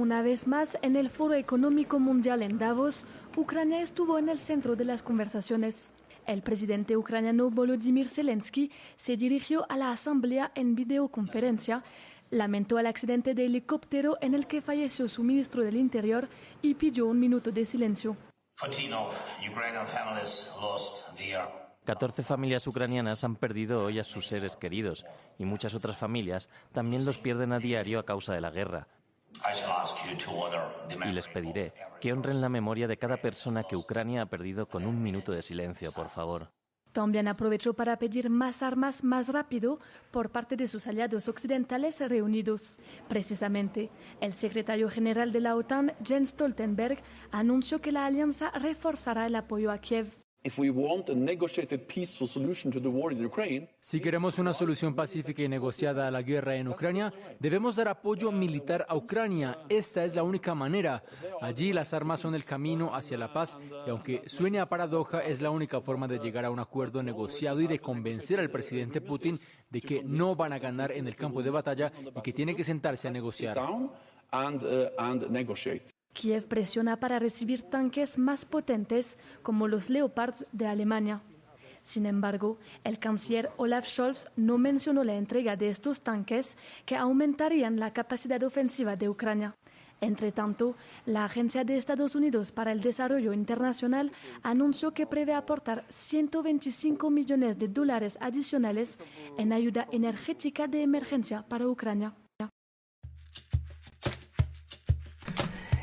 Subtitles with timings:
[0.00, 3.04] Una vez más, en el Foro Económico Mundial en Davos,
[3.36, 5.92] Ucrania estuvo en el centro de las conversaciones.
[6.26, 11.84] El presidente ucraniano Volodymyr Zelensky se dirigió a la asamblea en videoconferencia,
[12.30, 16.30] lamentó el accidente de helicóptero en el que falleció su ministro del Interior
[16.62, 18.16] y pidió un minuto de silencio.
[21.84, 25.04] 14 familias ucranianas han perdido hoy a sus seres queridos
[25.36, 28.88] y muchas otras familias también los pierden a diario a causa de la guerra.
[31.04, 34.86] Y les pediré que honren la memoria de cada persona que Ucrania ha perdido con
[34.86, 36.50] un minuto de silencio, por favor.
[36.92, 39.78] También aprovechó para pedir más armas más rápido
[40.10, 42.80] por parte de sus aliados occidentales reunidos.
[43.08, 47.00] Precisamente, el secretario general de la OTAN, Jens Stoltenberg,
[47.30, 50.20] anunció que la alianza reforzará el apoyo a Kiev.
[53.82, 58.32] Si queremos una solución pacífica y negociada a la guerra en Ucrania, debemos dar apoyo
[58.32, 59.58] militar a Ucrania.
[59.68, 61.02] Esta es la única manera.
[61.42, 65.42] Allí las armas son el camino hacia la paz y aunque suene a paradoja, es
[65.42, 69.38] la única forma de llegar a un acuerdo negociado y de convencer al presidente Putin
[69.68, 72.64] de que no van a ganar en el campo de batalla y que tiene que
[72.64, 73.58] sentarse a negociar.
[76.12, 81.22] Kiev presiona para recibir tanques más potentes como los Leopards de Alemania.
[81.82, 87.80] Sin embargo, el canciller Olaf Scholz no mencionó la entrega de estos tanques que aumentarían
[87.80, 89.54] la capacidad ofensiva de Ucrania.
[90.02, 95.84] Entre tanto, la Agencia de Estados Unidos para el Desarrollo Internacional anunció que prevé aportar
[95.90, 98.98] 125 millones de dólares adicionales
[99.36, 102.14] en ayuda energética de emergencia para Ucrania.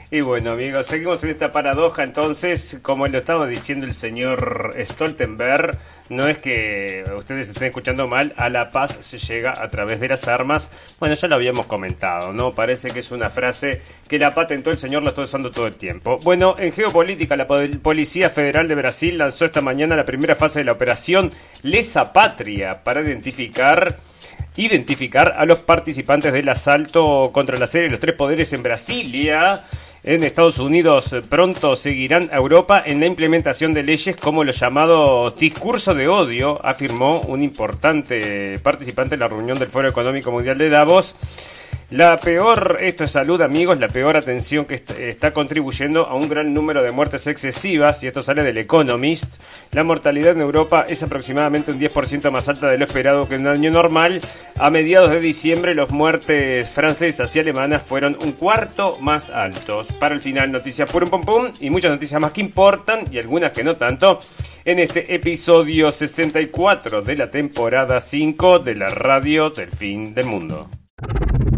[0.10, 5.78] Y bueno amigos, seguimos en esta paradoja entonces, como lo estaba diciendo el señor Stoltenberg,
[6.08, 10.08] no es que ustedes estén escuchando mal, a la paz se llega a través de
[10.08, 10.70] las armas,
[11.02, 12.56] bueno ya lo habíamos comentado, ¿no?
[12.56, 15.76] Parece que es una frase que la patentó el señor, la está usando todo el
[15.76, 16.20] tiempo.
[16.24, 20.66] Bueno, en geopolítica la Policía Federal de Brasil lanzó esta mañana la primera fase de
[20.66, 23.98] la operación Lesa Patria para identificar
[24.56, 29.62] identificar a los participantes del asalto contra la serie de los tres poderes en Brasilia
[30.08, 35.32] en Estados Unidos pronto seguirán a Europa en la implementación de leyes como lo llamado
[35.32, 40.70] discurso de odio, afirmó un importante participante en la reunión del Foro Económico Mundial de
[40.70, 41.14] Davos.
[41.90, 46.54] La peor, esto es salud amigos, la peor atención que está contribuyendo a un gran
[46.54, 49.42] número de muertes excesivas, y esto sale del Economist.
[49.72, 53.42] La mortalidad en Europa es aproximadamente un 10% más alta de lo esperado que en
[53.42, 54.20] un año normal.
[54.60, 59.88] A mediados de diciembre, las muertes francesas y alemanas fueron un cuarto más altos.
[59.98, 63.18] Para el final, noticias por un pum pum y muchas noticias más que importan y
[63.18, 64.20] algunas que no tanto
[64.66, 70.70] en este episodio 64 de la temporada 5 de la radio del fin del mundo.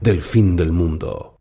[0.00, 1.37] del fin del mundo.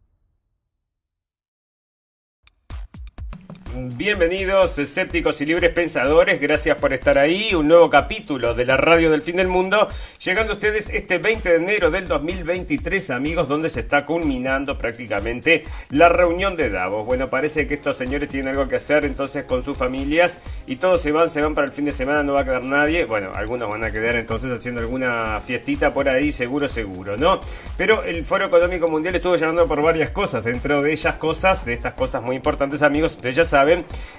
[3.79, 7.53] Bienvenidos, escépticos y libres pensadores, gracias por estar ahí.
[7.53, 9.87] Un nuevo capítulo de la radio del fin del mundo,
[10.19, 15.63] llegando a ustedes este 20 de enero del 2023, amigos, donde se está culminando prácticamente
[15.91, 17.05] la reunión de Davos.
[17.05, 20.99] Bueno, parece que estos señores tienen algo que hacer entonces con sus familias y todos
[21.01, 23.05] se van, se van para el fin de semana, no va a quedar nadie.
[23.05, 27.41] Bueno, algunos van a quedar entonces haciendo alguna fiestita por ahí, seguro, seguro, ¿no?
[27.77, 31.73] Pero el Foro Económico Mundial estuvo llamando por varias cosas, dentro de ellas cosas, de
[31.73, 33.66] estas cosas muy importantes, amigos, ustedes ya saben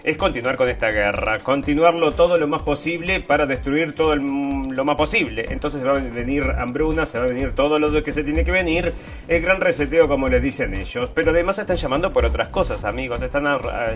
[0.04, 4.96] es continuar con esta guerra, continuarlo todo lo más posible para destruir todo lo más
[4.96, 5.46] posible.
[5.50, 8.52] Entonces va a venir hambruna, se va a venir todo lo que se tiene que
[8.52, 8.92] venir,
[9.26, 11.10] el gran reseteo como les dicen ellos.
[11.14, 13.44] Pero además están llamando por otras cosas, amigos, están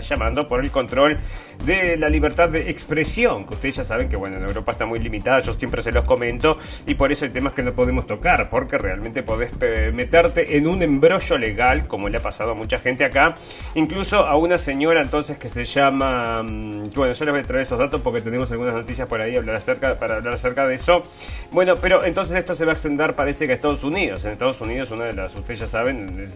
[0.01, 1.17] llamando por el control
[1.65, 4.99] de la libertad de expresión, que ustedes ya saben que bueno, en Europa está muy
[4.99, 8.49] limitada, yo siempre se los comento, y por eso hay temas que no podemos tocar,
[8.49, 9.51] porque realmente podés
[9.93, 13.35] meterte en un embrollo legal, como le ha pasado a mucha gente acá,
[13.75, 16.41] incluso a una señora entonces que se llama.
[16.41, 19.35] Mm, bueno, ya les voy a traer esos datos porque tenemos algunas noticias por ahí
[19.35, 21.03] hablar acerca, para hablar acerca de eso.
[21.51, 24.23] Bueno, pero entonces esto se va a extender, parece que a Estados Unidos.
[24.23, 26.31] En Estados Unidos, una de las, ustedes ya saben,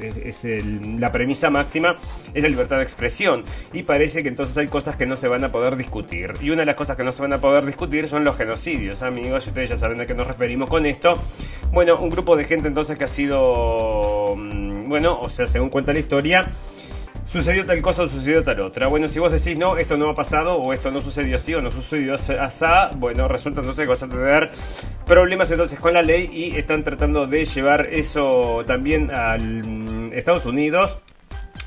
[0.00, 0.46] es,
[0.98, 1.94] la premisa máxima
[2.34, 3.44] es la libertad de expresión.
[3.72, 6.32] Y parece que entonces hay cosas que no se van a poder discutir.
[6.40, 9.04] Y una de las cosas que no se van a poder discutir son los genocidios,
[9.04, 9.46] amigos.
[9.46, 11.14] Ustedes ya saben a qué nos referimos con esto.
[11.70, 15.92] Bueno, un grupo de gente entonces que ha sido mm, bueno, o sea, según cuenta
[15.92, 16.50] la historia,
[17.30, 18.88] sucedió tal cosa o sucedió tal otra.
[18.88, 21.62] Bueno, si vos decís, no, esto no ha pasado, o esto no sucedió así, o
[21.62, 22.34] no sucedió así,
[22.96, 24.50] bueno, resulta entonces que vas a tener
[25.06, 30.44] problemas entonces con la ley y están tratando de llevar eso también al mm, Estados
[30.46, 30.98] Unidos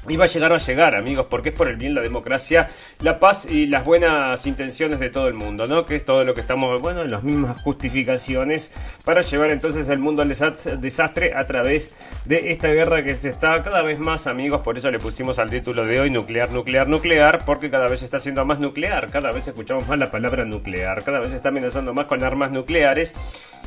[0.07, 2.69] y va a llegar, a llegar, amigos, porque es por el bien, la democracia,
[3.00, 5.85] la paz y las buenas intenciones de todo el mundo, ¿no?
[5.85, 8.71] Que es todo lo que estamos, bueno, en las mismas justificaciones
[9.05, 11.95] para llevar entonces el mundo al desastre a través
[12.25, 14.61] de esta guerra que se está cada vez más, amigos.
[14.61, 18.19] Por eso le pusimos al título de hoy nuclear, nuclear, nuclear, porque cada vez está
[18.19, 22.07] siendo más nuclear, cada vez escuchamos más la palabra nuclear, cada vez está amenazando más
[22.07, 23.13] con armas nucleares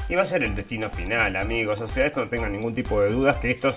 [0.08, 1.80] y va a ser el destino final, amigos.
[1.80, 3.76] O sea, esto no tengan ningún tipo de dudas que estos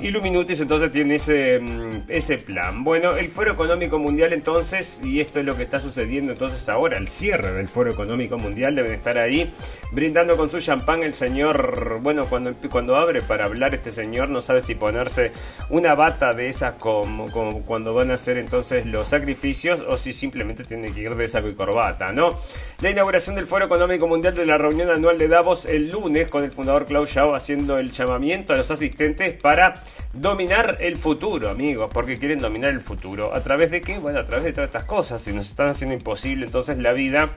[0.00, 2.84] Illuminutis entonces tiene ese, mm, ese plan.
[2.84, 6.98] Bueno, el Foro Económico Mundial entonces, y esto es lo que está sucediendo entonces ahora,
[6.98, 9.50] el cierre del Foro Económico Mundial, deben estar ahí
[9.92, 14.40] brindando con su champán el señor, bueno, cuando, cuando abre para hablar este señor no
[14.40, 15.32] sabe si ponerse
[15.70, 20.12] una bata de esas como, como cuando van a hacer entonces los sacrificios o si
[20.12, 22.34] simplemente tiene que ir de saco y corbata, ¿no?
[22.80, 26.44] La inauguración del Foro Económico Mundial de la reunión anual de Davos el lunes con
[26.44, 29.63] el fundador Klaus Schwab haciendo el llamamiento a los asistentes para
[30.12, 33.34] dominar el futuro, amigos, porque quieren dominar el futuro.
[33.34, 33.98] ¿A través de qué?
[33.98, 35.22] Bueno, a través de todas estas cosas.
[35.22, 37.30] Si nos están haciendo imposible entonces la vida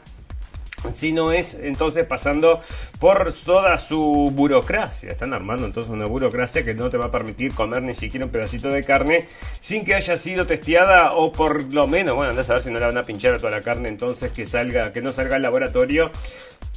[0.96, 2.62] si no es entonces pasando
[3.00, 5.12] por toda su burocracia.
[5.12, 8.32] Están armando entonces una burocracia que no te va a permitir comer ni siquiera un
[8.32, 9.28] pedacito de carne
[9.60, 12.80] sin que haya sido testeada o por lo menos, bueno, andás a ver si no
[12.80, 15.42] la van a pinchar a toda la carne entonces que salga, que no salga al
[15.42, 16.12] laboratorio.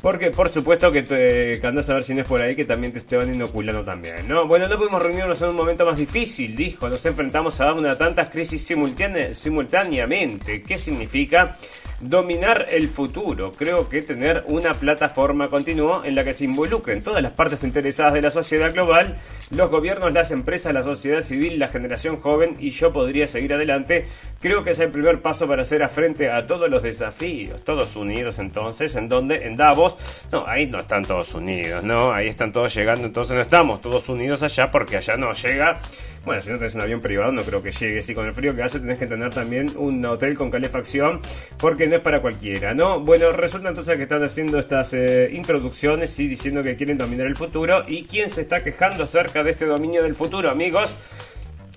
[0.02, 2.64] Porque por supuesto que, te, que andás a ver si no es por ahí que
[2.64, 4.47] también te, van inoculando también, ¿no?
[4.47, 6.88] Bueno, no podemos reunirnos en un momento más difícil, dijo.
[6.88, 10.62] Nos enfrentamos a una tantas crisis simultáneamente.
[10.62, 11.56] ¿Qué significa?
[12.00, 13.52] dominar el futuro.
[13.52, 18.14] Creo que tener una plataforma continua en la que se involucren todas las partes interesadas
[18.14, 19.17] de la sociedad global,
[19.50, 24.06] los gobiernos, las empresas, la sociedad civil, la generación joven y yo podría seguir adelante.
[24.41, 27.62] Creo que es el primer paso para hacer frente a todos los desafíos.
[27.64, 29.90] Todos unidos entonces, en donde, en Davos,
[30.33, 32.13] no, ahí no están todos unidos, ¿no?
[32.13, 35.81] Ahí están todos llegando, entonces no estamos todos unidos allá porque allá no llega
[36.25, 38.03] bueno, si no tenés un avión privado, no creo que llegue.
[38.03, 41.21] Si con el frío que hace tenés que tener también un hotel con calefacción,
[41.59, 43.01] porque no es para cualquiera, ¿no?
[43.01, 47.37] Bueno, resulta entonces que están haciendo estas eh, introducciones y diciendo que quieren dominar el
[47.37, 47.85] futuro.
[47.89, 50.95] ¿Y quién se está quejando acerca de este dominio del futuro, amigos?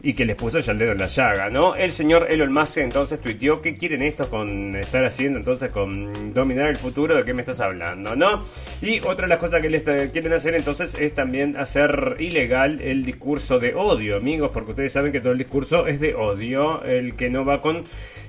[0.05, 1.75] Y que les puso ya el dedo en la llaga, ¿no?
[1.75, 6.67] El señor Elon Musk entonces tuiteó ¿qué quieren esto con estar haciendo entonces con dominar
[6.67, 7.15] el futuro?
[7.15, 8.43] ¿De qué me estás hablando, no?
[8.81, 13.05] Y otra de las cosas que les quieren hacer entonces es también hacer ilegal el
[13.05, 17.15] discurso de odio, amigos, porque ustedes saben que todo el discurso es de odio, el
[17.15, 17.85] que no va con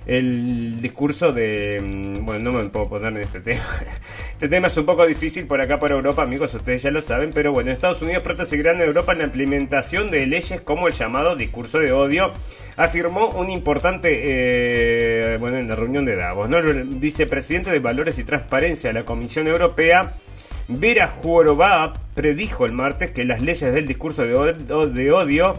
[0.07, 1.81] el discurso de...
[1.83, 3.65] Mm, bueno, no me puedo poner en este tema.
[4.33, 7.31] Este tema es un poco difícil por acá por Europa, amigos, ustedes ya lo saben,
[7.33, 10.93] pero bueno, Estados Unidos pronto seguirá en Europa en la implementación de leyes como el
[10.93, 12.33] llamado discurso de odio,
[12.77, 16.59] afirmó un importante, eh, bueno, en la reunión de Davos, ¿no?
[16.59, 20.13] El vicepresidente de Valores y Transparencia de la Comisión Europea,
[20.69, 25.55] Vera Jurová, predijo el martes que las leyes del discurso de odio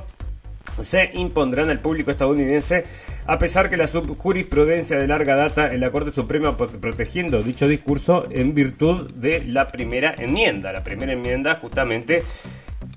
[0.81, 2.83] se impondrán al público estadounidense
[3.25, 8.27] a pesar que la jurisprudencia de larga data en la Corte Suprema protegiendo dicho discurso
[8.29, 10.71] en virtud de la primera enmienda.
[10.71, 12.23] La primera enmienda justamente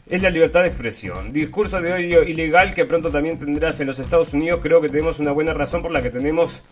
[0.08, 1.32] es la libertad de expresión.
[1.32, 4.60] Discurso de odio ilegal que pronto también tendrás en los Estados Unidos.
[4.62, 6.62] Creo que tenemos una buena razón por la que tenemos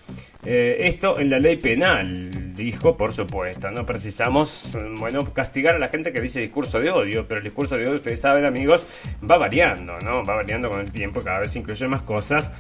[0.45, 3.71] eh, esto en la ley penal, dijo, por supuesto.
[3.71, 7.77] No precisamos, bueno, castigar a la gente que dice discurso de odio, pero el discurso
[7.77, 8.87] de odio, ustedes saben, amigos,
[9.29, 10.23] va variando, ¿no?
[10.25, 12.51] Va variando con el tiempo, cada vez incluye más cosas.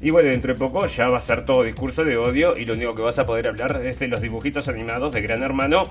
[0.00, 2.74] Y bueno, dentro de poco ya va a ser todo discurso de odio y lo
[2.74, 5.82] único que vas a poder hablar es de los dibujitos animados de Gran Hermano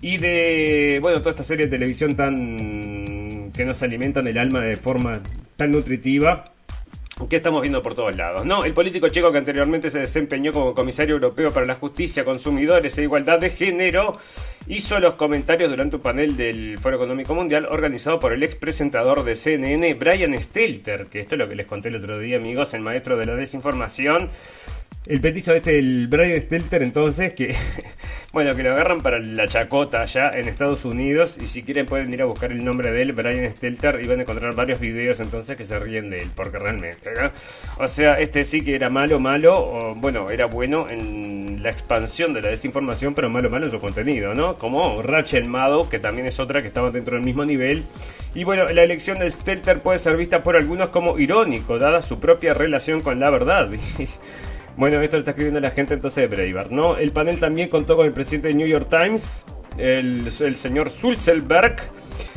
[0.00, 3.13] y de, bueno, toda esta serie de televisión tan
[3.54, 5.20] que nos alimentan el alma de forma
[5.56, 6.44] tan nutritiva
[7.28, 8.64] que estamos viendo por todos lados, ¿no?
[8.64, 13.02] El político checo que anteriormente se desempeñó como comisario europeo para la justicia, consumidores e
[13.02, 14.18] igualdad de género,
[14.66, 19.22] hizo los comentarios durante un panel del Foro Económico Mundial organizado por el ex presentador
[19.22, 22.74] de CNN, Brian Stelter, que esto es lo que les conté el otro día, amigos,
[22.74, 24.28] el maestro de la desinformación.
[25.06, 27.54] El petizo este, el Brian Stelter, entonces, que
[28.32, 31.36] bueno, que lo agarran para la chacota allá en Estados Unidos.
[31.38, 34.20] Y si quieren pueden ir a buscar el nombre de él, Brian Stelter, y van
[34.20, 37.10] a encontrar varios videos entonces que se ríen de él, porque realmente,
[37.76, 42.40] O sea, este sí que era malo, malo, bueno, era bueno en la expansión de
[42.40, 44.56] la desinformación, pero malo, malo en su contenido, ¿no?
[44.56, 47.84] Como Rachel Maddow, que también es otra que estaba dentro del mismo nivel.
[48.34, 52.18] Y bueno, la elección de Stelter puede ser vista por algunos como irónico, dada su
[52.18, 53.68] propia relación con la verdad.
[54.76, 56.96] Bueno, esto lo está escribiendo la gente entonces de Breitbart, ¿no?
[56.96, 59.44] El panel también contó con el presidente de New York Times,
[59.78, 61.76] el, señor Sulzelberg,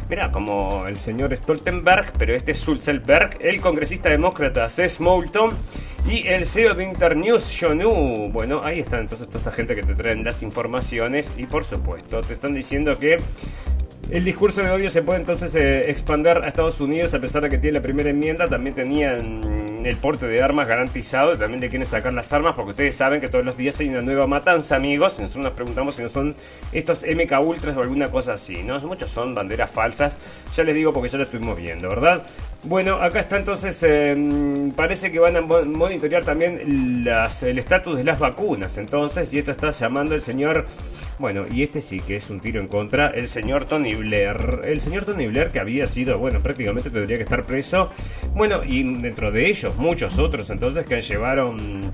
[0.09, 5.51] Mira, como el señor Stoltenberg, pero este es Sulzelberg, el congresista demócrata Seth Moulton
[6.07, 8.29] y el CEO de Internews, Jonu.
[8.31, 12.21] Bueno, ahí están entonces toda esta gente que te traen las informaciones y por supuesto
[12.21, 13.17] te están diciendo que
[14.09, 17.49] el discurso de odio se puede entonces eh, expandir a Estados Unidos a pesar de
[17.49, 18.47] que tiene la primera enmienda.
[18.47, 19.41] También tenían
[19.85, 21.37] el porte de armas garantizado.
[21.37, 24.01] También le quieren sacar las armas porque ustedes saben que todos los días hay una
[24.01, 25.15] nueva matanza, amigos.
[25.17, 26.35] Y nosotros nos preguntamos si no son
[26.71, 28.63] estos MK Ultras o alguna cosa así.
[28.63, 28.79] ¿no?
[28.79, 30.17] Muchos son banderas falsas.
[30.55, 32.23] Ya les digo porque ya lo estuvimos viendo, ¿verdad?
[32.63, 33.81] Bueno, acá está entonces.
[33.83, 38.77] Em, parece que van a monitorear también el estatus de las vacunas.
[38.77, 40.65] Entonces, y esto está llamando el señor.
[41.19, 44.61] Bueno, y este sí que es un tiro en contra, el señor Tony Blair.
[44.63, 47.89] El señor Tony Blair que había sido, bueno, prácticamente tendría que estar preso.
[48.35, 51.91] Bueno, y dentro de ellos muchos otros entonces que llevaron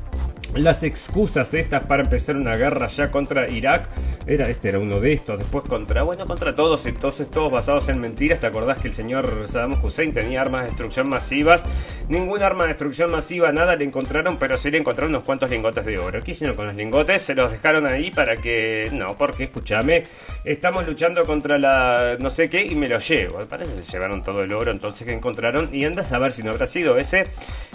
[0.56, 3.88] las excusas estas para empezar una guerra ya contra Irak.
[4.28, 5.40] Era, este era uno de estos.
[5.40, 8.40] Después contra, bueno, contra todos, entonces todos basados en mentiras.
[8.40, 11.64] ¿Te acordás que el señor Saddam Hussein tenía armas de destrucción masivas?
[12.08, 15.86] Ningún arma de destrucción masiva, nada le encontraron, pero sí le encontraron unos cuantos lingotes
[15.86, 16.22] de oro.
[16.24, 17.22] ¿Qué hicieron con los lingotes?
[17.22, 18.90] Se los dejaron ahí para que...
[18.94, 20.04] No, porque escúchame,
[20.44, 23.40] estamos luchando contra la no sé qué y me lo llevo.
[23.40, 26.44] Parece que se llevaron todo el oro entonces que encontraron y andas a ver si
[26.44, 27.26] no habrá sido ese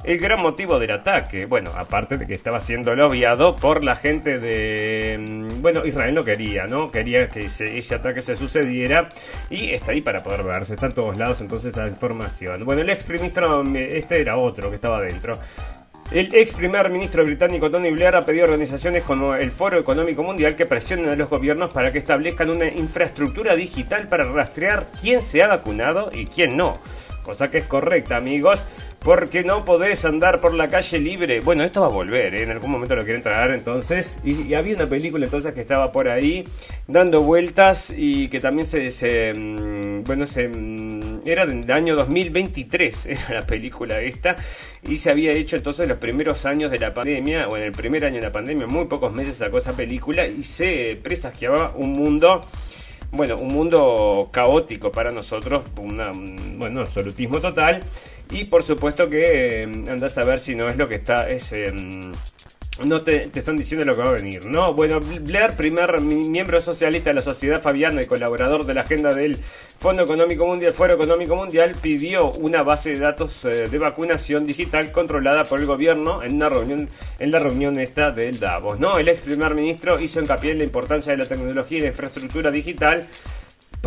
[0.04, 1.46] el gran motivo del ataque.
[1.46, 5.16] Bueno, aparte de que estaba siendo lobiado por la gente de...
[5.18, 6.90] Mm, bueno, Israel no quería, ¿no?
[6.90, 9.08] Quería que ese, ataque se sucediera
[9.48, 10.74] y está ahí para poder verse.
[10.74, 12.66] Está en todos lados entonces la información.
[12.66, 15.38] Bueno, el ex ministro, este era otro que estaba adentro.
[16.12, 20.22] El ex primer ministro británico Tony Blair ha pedido a organizaciones como el Foro Económico
[20.22, 25.22] Mundial que presionen a los gobiernos para que establezcan una infraestructura digital para rastrear quién
[25.22, 26.78] se ha vacunado y quién no.
[27.28, 28.64] Cosa que es correcta, amigos
[29.00, 31.40] porque no podés andar por la calle libre.
[31.40, 32.42] Bueno, esto va a volver, ¿eh?
[32.42, 34.18] en algún momento lo quieren traer entonces.
[34.24, 36.44] Y, había una película entonces que estaba por ahí
[36.86, 43.40] dando vueltas y que también se, mm, bueno, se mm, era del año 2023, era
[43.40, 44.36] la película esta,
[44.82, 48.04] y se había hecho entonces los primeros años de la pandemia, o en el primer
[48.04, 52.40] año de la pandemia, muy pocos meses sacó esa película y se presagiaba un mundo
[53.10, 56.12] bueno, un mundo caótico para nosotros, una,
[56.56, 57.82] bueno, absolutismo total.
[58.30, 61.52] Y por supuesto que eh, andas a ver si no es lo que está, es...
[62.84, 64.72] No te, están diciendo lo que va a venir, ¿no?
[64.72, 69.36] Bueno, Blair, primer miembro socialista de la Sociedad Fabiana y colaborador de la agenda del
[69.78, 74.92] Fondo Económico Mundial, Foro Económico Mundial, pidió una base de datos eh, de vacunación digital
[74.92, 78.98] controlada por el gobierno en una reunión, en la reunión esta del Davos, ¿no?
[78.98, 82.52] El ex primer ministro hizo hincapié en la importancia de la tecnología y la infraestructura
[82.52, 83.08] digital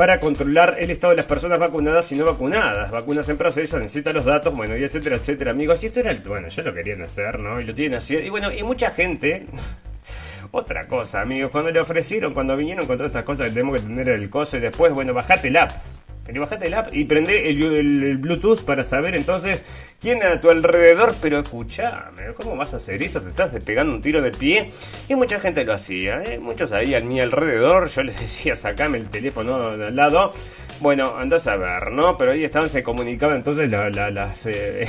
[0.01, 2.89] para controlar el estado de las personas vacunadas y no vacunadas.
[2.89, 5.83] Vacunas en proceso, necesita los datos, bueno, y etcétera, etcétera, amigos.
[5.83, 7.61] Y esto era el, bueno, ya lo querían hacer, ¿no?
[7.61, 8.15] Y lo tienen así.
[8.15, 9.45] Y bueno, y mucha gente.
[10.51, 13.85] Otra cosa, amigos, cuando le ofrecieron, cuando vinieron con todas estas cosas que tenemos que
[13.85, 15.69] tener el coso y después, bueno, bajate app.
[16.27, 19.63] Y bajate el app y prende el, Bluetooth para saber entonces
[19.99, 21.15] quién a tu alrededor.
[21.21, 23.21] Pero escúchame, ¿cómo vas a hacer eso?
[23.21, 24.71] Te estás pegando un tiro de pie.
[25.09, 26.39] Y mucha gente lo hacía, ¿eh?
[26.39, 27.89] Muchos ahí a mi alrededor.
[27.89, 30.31] Yo les decía, sacame el teléfono al lado.
[30.79, 32.17] Bueno, andás a ver, ¿no?
[32.17, 34.45] Pero ahí estaban, se comunicaban entonces las.
[34.45, 34.87] Eh,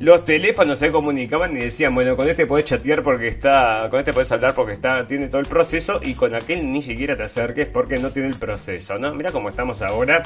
[0.00, 4.12] los teléfonos se comunicaban y decían, bueno, con este podés chatear porque está, con este
[4.12, 7.68] podés hablar porque está, tiene todo el proceso y con aquel ni siquiera te acerques
[7.68, 9.14] porque no tiene el proceso, ¿no?
[9.14, 10.22] Mira cómo estamos ahora.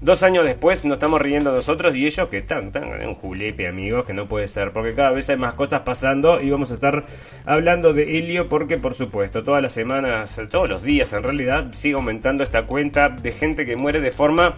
[0.00, 4.06] Dos años después nos estamos riendo nosotros y ellos que están, en un julepe, amigos,
[4.06, 7.04] que no puede ser, porque cada vez hay más cosas pasando y vamos a estar
[7.44, 11.96] hablando de Helio porque, por supuesto, todas las semanas, todos los días en realidad, sigue
[11.96, 14.54] aumentando esta cuenta de gente que muere de forma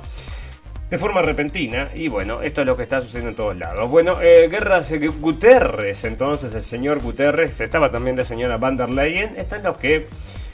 [0.90, 1.90] de forma repentina.
[1.94, 3.90] Y bueno, esto es lo que está sucediendo en todos lados.
[3.90, 9.36] Bueno, eh, Guerras Guterres, entonces el señor Guterres, estaba también la señora Van der Leyen,
[9.36, 10.06] están los que,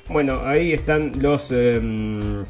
[0.08, 1.50] bueno, ahí están los...
[1.50, 2.44] Em,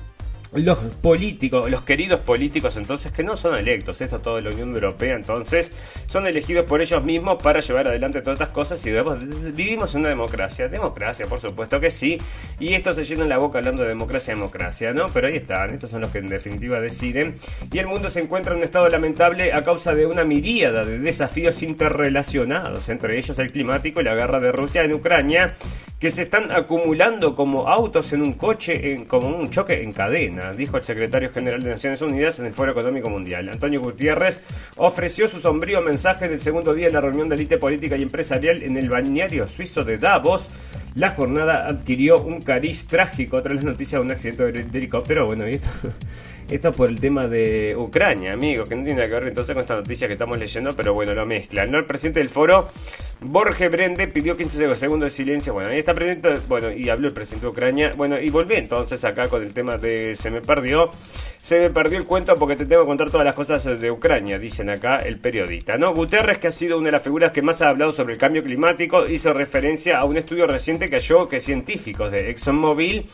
[0.56, 4.74] los políticos, los queridos políticos entonces que no son electos, esto todo de la Unión
[4.74, 5.72] Europea entonces,
[6.06, 8.90] son elegidos por ellos mismos para llevar adelante todas estas cosas y
[9.52, 12.18] vivimos en una democracia, democracia por supuesto que sí,
[12.58, 15.06] y esto se llena la boca hablando de democracia, democracia, ¿no?
[15.08, 17.36] Pero ahí están, estos son los que en definitiva deciden
[17.72, 20.98] y el mundo se encuentra en un estado lamentable a causa de una miríada de
[20.98, 25.54] desafíos interrelacionados, entre ellos el climático y la guerra de Rusia en Ucrania,
[25.98, 30.76] que se están acumulando como autos en un coche, como un choque en cadena, dijo
[30.76, 33.48] el secretario general de Naciones Unidas en el Foro Económico Mundial.
[33.48, 34.40] Antonio Gutiérrez
[34.76, 38.62] ofreció su sombrío mensaje del segundo día de la reunión de élite política y empresarial
[38.62, 40.50] en el bañario suizo de Davos.
[40.96, 45.26] La jornada adquirió un cariz trágico tras las noticias de un accidente de helicóptero.
[45.26, 45.68] Bueno, y esto
[46.50, 49.62] Esto por el tema de Ucrania, amigos, que no tiene nada que ver entonces con
[49.62, 51.72] esta noticia que estamos leyendo, pero bueno, lo mezclan.
[51.72, 51.78] ¿no?
[51.78, 52.68] El presidente del foro,
[53.20, 55.52] Borge Brende, pidió 15 segundos de silencio.
[55.54, 57.92] Bueno, ahí está presente, bueno, y habló el presidente de Ucrania.
[57.96, 60.88] Bueno, y volví entonces acá con el tema de se me perdió.
[61.42, 64.36] Se me perdió el cuento porque te tengo que contar todas las cosas de Ucrania,
[64.36, 65.78] dicen acá el periodista.
[65.78, 65.94] ¿no?
[65.94, 68.42] Guterres, que ha sido una de las figuras que más ha hablado sobre el cambio
[68.42, 73.06] climático, hizo referencia a un estudio reciente que halló que científicos de ExxonMobil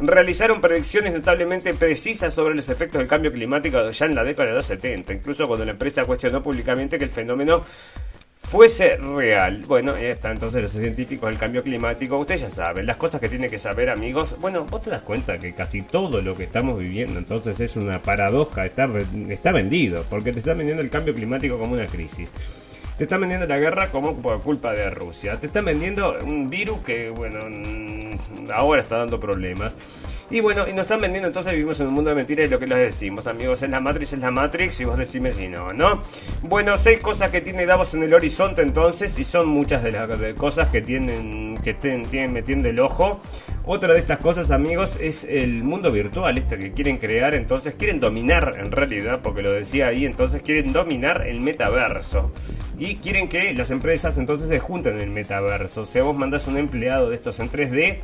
[0.00, 4.56] realizaron predicciones notablemente precisas sobre los efectos del cambio climático ya en la década de
[4.56, 7.64] los 70, incluso cuando la empresa cuestionó públicamente que el fenómeno
[8.48, 9.62] fuese real.
[9.66, 12.18] Bueno, ya está entonces los científicos del cambio climático.
[12.18, 14.34] Ustedes ya saben, las cosas que tienen que saber, amigos.
[14.40, 18.00] Bueno, vos te das cuenta que casi todo lo que estamos viviendo entonces es una
[18.00, 18.88] paradoja, está,
[19.28, 22.30] está vendido, porque te están vendiendo el cambio climático como una crisis.
[22.98, 25.38] Te están vendiendo la guerra como por culpa de Rusia.
[25.38, 29.72] Te están vendiendo un virus que, bueno, mm, ahora está dando problemas.
[30.30, 32.58] Y bueno, y nos están vendiendo, entonces vivimos en un mundo de mentiras y lo
[32.58, 35.72] que les decimos, amigos, es la Matrix, es la Matrix y vos decime si no,
[35.72, 36.02] ¿no?
[36.42, 40.08] Bueno, seis cosas que tiene Davos en el horizonte entonces y son muchas de las
[40.36, 43.20] cosas que tienen, que tienen, metiendo el ojo.
[43.64, 48.00] Otra de estas cosas, amigos, es el mundo virtual, este que quieren crear, entonces quieren
[48.00, 52.32] dominar en realidad, porque lo decía ahí, entonces quieren dominar el metaverso.
[52.78, 55.82] Y quieren que las empresas entonces se junten en el metaverso.
[55.82, 57.98] O sea, vos mandas un empleado de estos en 3D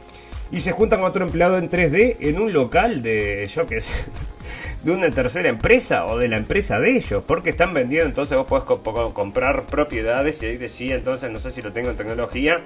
[0.50, 3.92] y se juntan con otro empleado en 3D en un local de, yo qué sé,
[4.84, 8.46] de una tercera empresa o de la empresa de ellos, porque están vendiendo, entonces vos
[8.46, 12.56] podés comprar propiedades y ahí decía, entonces no sé si lo tengo en tecnología.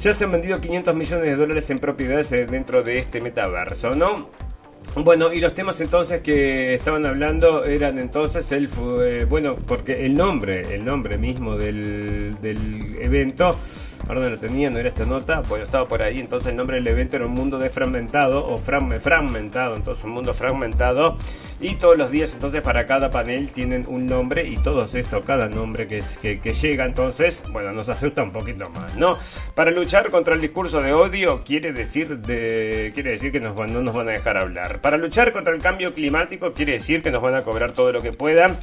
[0.00, 4.28] Ya se han vendido 500 millones de dólares en propiedades dentro de este metaverso, ¿no?
[4.94, 8.68] Bueno, y los temas entonces que estaban hablando eran entonces el
[9.02, 13.56] eh, bueno, porque el nombre, el nombre mismo del, del evento
[14.08, 16.76] ahora no lo tenía, no era esta nota, bueno, estaba por ahí, entonces el nombre
[16.76, 21.14] del evento era un mundo de fragmentado o fragmentado, entonces un mundo fragmentado
[21.60, 25.48] y todos los días entonces para cada panel tienen un nombre y todos esto, cada
[25.48, 29.18] nombre que, que, llega entonces, bueno, nos asusta un poquito más, ¿no?
[29.54, 33.82] Para luchar contra el discurso de odio quiere decir, de, quiere decir que nos, no
[33.82, 34.80] nos van a dejar hablar.
[34.80, 38.02] Para luchar contra el cambio climático quiere decir que nos van a cobrar todo lo
[38.02, 38.56] que puedan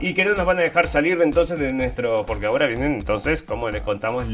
[0.00, 3.42] y que no nos van a dejar salir entonces de nuestro, porque ahora vienen entonces,
[3.42, 4.26] como les contamos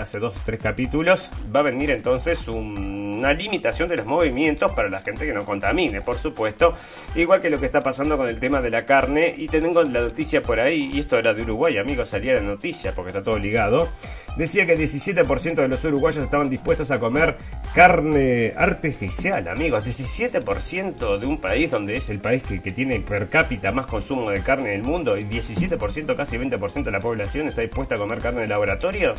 [0.00, 4.88] hace dos o tres capítulos, va a venir entonces una limitación de los movimientos para
[4.88, 6.74] la gente que no contamine, por supuesto,
[7.14, 10.00] igual que lo que está pasando con el tema de la carne y tengo la
[10.00, 13.38] noticia por ahí, y esto era de Uruguay, amigos, salía la noticia porque está todo
[13.38, 13.88] ligado,
[14.36, 17.36] decía que el 17% de los uruguayos estaban dispuestos a comer
[17.74, 23.72] carne artificial, amigos, 17% de un país donde es el país que, tiene per cápita
[23.72, 27.62] más consumo de carne en el mundo y 17%, casi 20% de la población está
[27.62, 29.14] dispuesta a comer carne de laboratorio.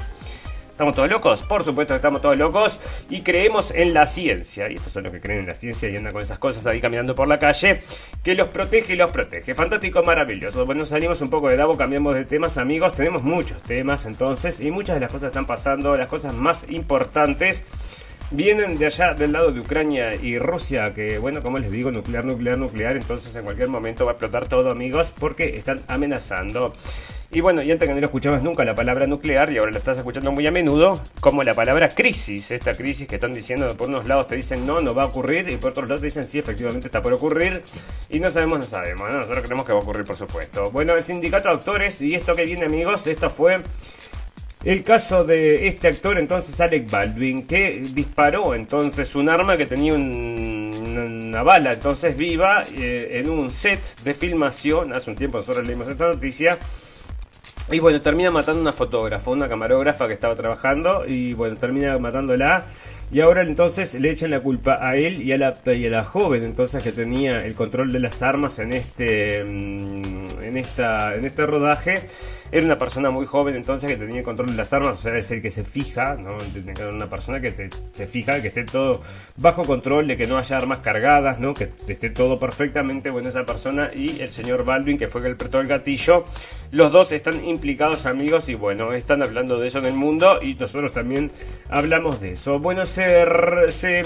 [0.80, 1.44] ¿Estamos todos locos?
[1.44, 4.72] Por supuesto que estamos todos locos y creemos en la ciencia.
[4.72, 6.80] Y estos son los que creen en la ciencia y andan con esas cosas ahí
[6.80, 7.82] caminando por la calle.
[8.24, 9.54] Que los protege y los protege.
[9.54, 10.66] Fantástico, maravilloso.
[10.66, 12.94] Bueno, salimos un poco de Davo, cambiamos de temas, amigos.
[12.94, 15.98] Tenemos muchos temas entonces y muchas de las cosas están pasando.
[15.98, 17.66] Las cosas más importantes
[18.32, 22.24] vienen de allá del lado de Ucrania y Rusia, que bueno, como les digo, nuclear,
[22.24, 26.72] nuclear, nuclear, entonces en cualquier momento va a explotar todo, amigos, porque están amenazando.
[27.32, 29.78] Y bueno, y antes que no lo escuchabas nunca la palabra nuclear y ahora la
[29.78, 33.88] estás escuchando muy a menudo, como la palabra crisis, esta crisis que están diciendo por
[33.88, 36.26] unos lados te dicen no, no va a ocurrir y por otros lados te dicen
[36.26, 37.62] sí, efectivamente está por ocurrir
[38.10, 40.72] y no sabemos, no sabemos, nosotros creemos que va a ocurrir por supuesto.
[40.72, 43.60] Bueno, el sindicato de actores y esto que viene amigos, esto fue
[44.64, 49.94] el caso de este actor entonces Alec Baldwin que disparó entonces un arma que tenía
[49.94, 55.88] una bala entonces viva eh, en un set de filmación, hace un tiempo nosotros leímos
[55.88, 56.58] esta noticia
[57.72, 62.66] y bueno, termina matando una fotógrafa, una camarógrafa que estaba trabajando y bueno, termina matándola.
[63.12, 66.04] Y ahora entonces le echan la culpa a él y a la, y a la
[66.04, 71.26] joven entonces que tenía el control de las armas en este, mm, en esta, en
[71.26, 71.96] este rodaje.
[72.52, 75.16] Era una persona muy joven entonces que tenía el control de las armas, o sea,
[75.16, 76.38] es el que se fija, ¿no?
[76.90, 79.04] Una persona que se fija, que esté todo
[79.38, 81.54] bajo control, de que no haya armas cargadas, ¿no?
[81.54, 85.34] Que esté todo perfectamente, bueno, esa persona y el señor Baldwin, que fue el que
[85.34, 86.26] apretó el gatillo.
[86.72, 90.56] Los dos están implicados, amigos, y bueno, están hablando de eso en el mundo y
[90.56, 91.32] nosotros también
[91.70, 92.58] hablamos de eso.
[92.58, 92.84] Bueno.
[93.70, 94.02] Se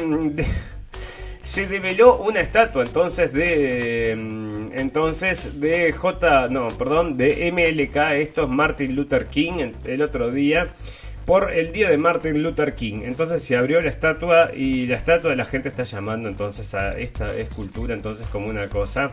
[1.42, 8.44] se develó una estatua entonces de mm, entonces de J no perdón de MLK esto
[8.44, 10.68] es Martin Luther King el otro día
[11.26, 13.02] por el día de Martin Luther King.
[13.04, 16.98] Entonces se abrió la estatua y la estatua de la gente está llamando entonces a
[17.00, 19.12] esta escultura entonces como una cosa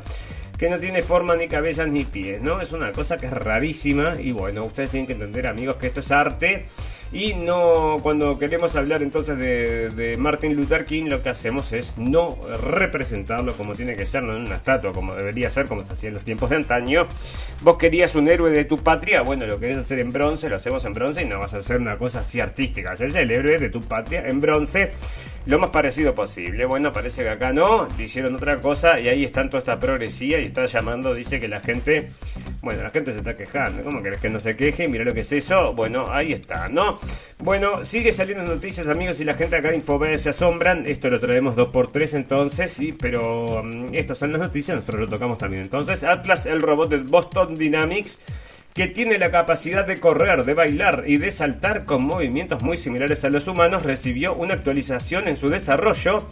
[0.60, 4.12] que no tiene forma ni cabeza ni pies no es una cosa que es rarísima
[4.20, 6.66] y bueno ustedes tienen que entender amigos que esto es arte
[7.12, 12.38] Y no, cuando queremos hablar entonces de, Martin Luther King, lo que hacemos es no
[12.62, 16.08] representarlo como tiene que ser, no en una estatua, como debería ser, como se hacía
[16.08, 17.08] en los tiempos de antaño.
[17.62, 20.84] Vos querías un héroe de tu patria, bueno, lo querés hacer en bronce, lo hacemos
[20.84, 22.92] en bronce y no vas a hacer una cosa así artística.
[22.92, 24.92] Es el héroe de tu patria en bronce
[25.46, 26.64] lo más parecido posible.
[26.64, 30.40] Bueno, parece que acá no, le hicieron otra cosa y ahí están toda esta progresía
[30.40, 32.11] y está llamando, dice que la gente,
[32.62, 33.83] bueno, la gente se está quejando.
[33.83, 34.88] ¿Cómo querés que no se queje?
[34.88, 35.72] Mira lo que es eso.
[35.72, 36.98] Bueno, ahí está, ¿no?
[37.38, 40.87] Bueno, sigue saliendo noticias, amigos, y la gente acá de Infobay se asombran.
[40.87, 45.38] Esto lo traemos 2x3 entonces, sí, pero um, estas son las noticias, nosotros lo tocamos
[45.38, 45.62] también.
[45.62, 48.18] Entonces, Atlas, el robot de Boston Dynamics
[48.74, 53.24] que tiene la capacidad de correr, de bailar y de saltar con movimientos muy similares
[53.24, 56.26] a los humanos, recibió una actualización en su desarrollo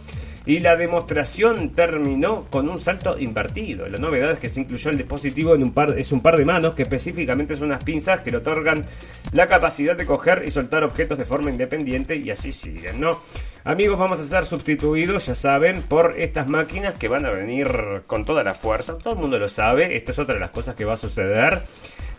[0.45, 3.87] y la demostración terminó con un salto invertido.
[3.87, 6.45] La novedad es que se incluyó el dispositivo en un par, es un par de
[6.45, 8.85] manos que específicamente son unas pinzas que le otorgan
[9.33, 13.19] la capacidad de coger y soltar objetos de forma independiente y así siguen, ¿no?
[13.65, 17.67] Amigos, vamos a ser sustituidos, ya saben, por estas máquinas que van a venir
[18.07, 18.97] con toda la fuerza.
[18.97, 21.61] Todo el mundo lo sabe, esto es otra de las cosas que va a suceder.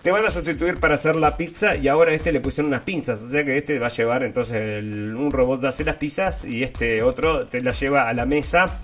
[0.03, 3.21] Te van a sustituir para hacer la pizza y ahora este le pusieron unas pinzas.
[3.21, 6.63] O sea que este va a llevar entonces un robot de hacer las pizzas y
[6.63, 8.81] este otro te la lleva a la mesa.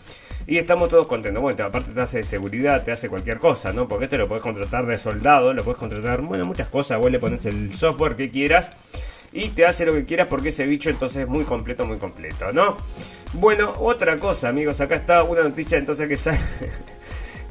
[0.46, 1.42] Y estamos todos contentos.
[1.42, 3.88] Bueno, aparte te hace seguridad, te hace cualquier cosa, ¿no?
[3.88, 6.98] Porque este lo puedes contratar de soldado, lo puedes contratar, bueno, muchas cosas.
[7.00, 8.70] Vos le pones el software que quieras
[9.32, 12.52] y te hace lo que quieras porque ese bicho entonces es muy completo, muy completo,
[12.52, 12.76] ¿no?
[13.32, 16.38] Bueno, otra cosa, amigos, acá está una noticia entonces que sale.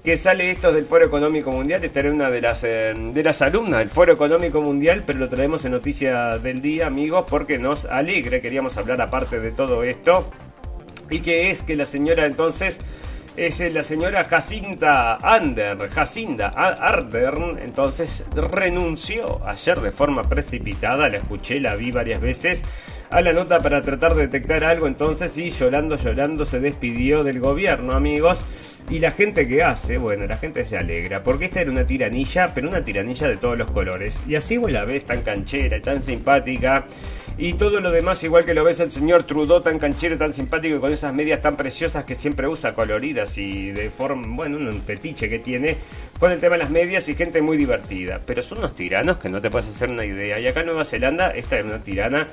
[0.06, 1.84] Que sale esto del Foro Económico Mundial.
[1.84, 5.28] Esta era una de las, eh, de las alumnas del Foro Económico Mundial, pero lo
[5.28, 8.40] traemos en noticia del día, amigos, porque nos alegre.
[8.40, 10.30] Queríamos hablar aparte de todo esto.
[11.10, 12.80] Y que es que la señora entonces
[13.36, 21.60] es la señora Jacinta Ander, Jacinda Ardern, entonces renunció ayer de forma precipitada, la escuché,
[21.60, 22.64] la vi varias veces,
[23.10, 27.40] a la nota para tratar de detectar algo entonces y llorando, llorando se despidió del
[27.40, 28.42] gobierno, amigos.
[28.90, 32.52] Y la gente que hace, bueno, la gente se alegra, porque esta era una tiranilla,
[32.54, 34.22] pero una tiranilla de todos los colores.
[34.28, 36.86] Y así vos la ves tan canchera, tan simpática,
[37.38, 40.76] y todo lo demás igual que lo ves el señor Trudeau tan canchero, tan simpático,
[40.76, 44.82] y con esas medias tan preciosas que siempre usa, coloridas y de forma, bueno, un
[44.82, 45.78] fetiche que tiene,
[46.20, 48.22] con el tema de las medias y gente muy divertida.
[48.26, 50.40] Pero son unos tiranos que no te puedes hacer una idea.
[50.40, 52.28] Y acá en Nueva Zelanda, esta es una tirana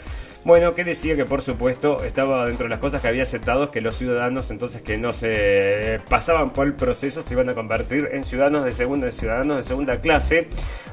[0.45, 3.81] bueno, que decía que por supuesto estaba dentro de las cosas que había aceptado que
[3.81, 8.25] los ciudadanos entonces que no se pasaban por el proceso se iban a convertir en
[8.25, 10.49] ciudadanos de segunda, ciudadanos de segunda clase.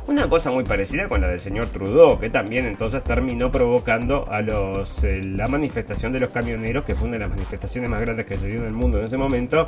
[0.05, 4.41] Una cosa muy parecida con la del señor Trudeau, que también entonces terminó provocando a
[4.41, 8.25] los eh, la manifestación de los camioneros, que fue una de las manifestaciones más grandes
[8.25, 9.65] que se dio en el mundo en ese momento,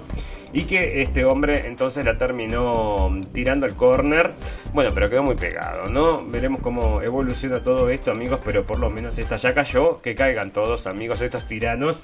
[0.54, 4.32] y que este hombre entonces la terminó tirando al corner.
[4.74, 6.26] Bueno, pero quedó muy pegado, ¿no?
[6.26, 10.52] Veremos cómo evoluciona todo esto, amigos, pero por lo menos esta ya cayó que caigan
[10.52, 12.00] todos amigos estos tiranos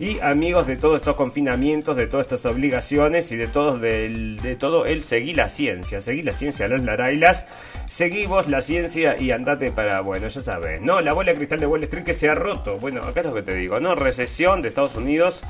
[0.00, 4.86] y amigos de todos estos confinamientos, de todas estas obligaciones y de todos de todo
[4.86, 7.44] el seguí la ciencia, seguí la ciencia, los larailas,
[7.86, 11.60] seguí vos la ciencia y andate para, bueno, ya sabes, no, la bola de cristal
[11.60, 13.94] de Wall Street que se ha roto, bueno, acá es lo que te digo, no,
[13.94, 15.42] recesión de Estados Unidos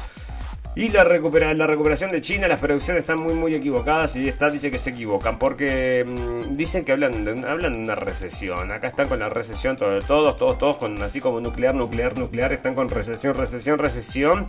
[0.76, 4.50] y la, recupera la recuperación de China, las producciones están muy muy equivocadas y está
[4.50, 8.70] dice que se equivocan porque mm, dicen que hablan de, hablan una recesión.
[8.70, 12.76] Acá están con la recesión todos, todos, todos con así como nuclear, nuclear, nuclear, están
[12.76, 14.48] con recesión, recesión, recesión.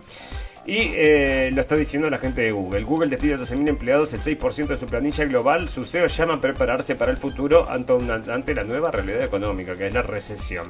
[0.64, 2.84] Y eh, lo está diciendo la gente de Google.
[2.84, 5.68] Google despide a 12.000 empleados, el 6% de su planilla global.
[5.70, 7.94] Su CEO llama a prepararse para el futuro ante,
[8.32, 10.68] ante la nueva realidad económica, que es la recesión.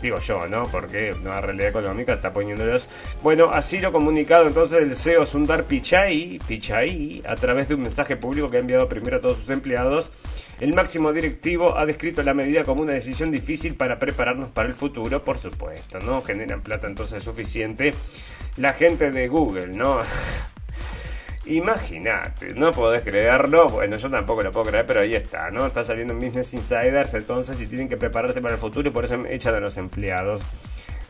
[0.00, 0.68] Digo yo, ¿no?
[0.70, 2.88] Porque nueva realidad económica está poniéndolos.
[3.20, 8.16] Bueno, así lo comunicado entonces el CEO Sundar Pichai, Pichai, a través de un mensaje
[8.16, 10.12] público que ha enviado primero a todos sus empleados.
[10.60, 14.74] El máximo directivo ha descrito la medida como una decisión difícil para prepararnos para el
[14.74, 16.22] futuro, por supuesto, ¿no?
[16.22, 17.92] Generan plata entonces suficiente
[18.56, 20.02] la gente de Google, ¿no?
[21.46, 23.68] Imagínate, no podés creerlo.
[23.68, 25.66] Bueno, yo tampoco lo puedo creer, pero ahí está, ¿no?
[25.66, 29.04] Está saliendo en Business Insiders entonces y tienen que prepararse para el futuro y por
[29.04, 30.42] eso echan a los empleados.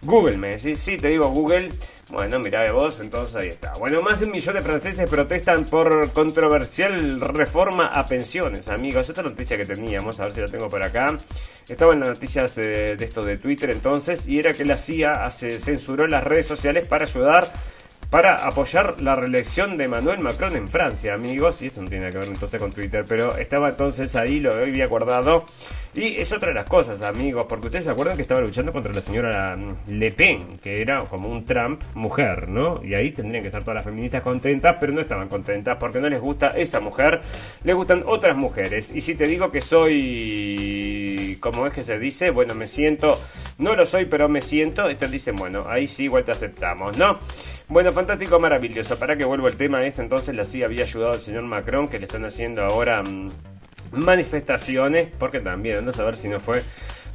[0.05, 1.71] Google me decís, sí, te digo Google.
[2.11, 3.75] Bueno, mira de vos, entonces ahí está.
[3.75, 9.09] Bueno, más de un millón de franceses protestan por controversial reforma a pensiones, amigos.
[9.09, 11.17] Esta noticia que teníamos, a ver si la tengo por acá.
[11.69, 16.07] Estaba en las noticias de, esto de Twitter entonces, y era que la CIA censuró
[16.09, 17.53] las redes sociales para ayudar
[18.13, 21.63] para apoyar la reelección de Manuel Macron en Francia, amigos.
[21.63, 24.87] Y esto no tiene que ver entonces con Twitter, pero estaba entonces ahí, lo había
[24.87, 25.47] guardado.
[25.95, 28.93] Y es otra de las cosas, amigos, porque ustedes se acuerdan que estaba luchando contra
[28.93, 32.83] la señora Le Pen, que era como un Trump mujer, ¿no?
[32.83, 36.09] Y ahí tendrían que estar todas las feministas contentas, pero no estaban contentas porque no
[36.09, 37.21] les gusta esa mujer,
[37.65, 38.95] les gustan otras mujeres.
[38.95, 43.19] Y si te digo que soy, como es que se dice, bueno, me siento
[43.59, 44.89] No lo soy, pero me siento.
[44.89, 47.19] Estos dicen, bueno, ahí sí, igual te aceptamos, ¿no?
[47.69, 48.97] Bueno, fantástico, maravilloso.
[48.97, 52.01] Para que vuelva el tema este, entonces la sí había ayudado el señor Macron, que
[52.01, 53.29] le están haciendo ahora mm,
[53.93, 56.65] manifestaciones, porque también, anda a saber si no fue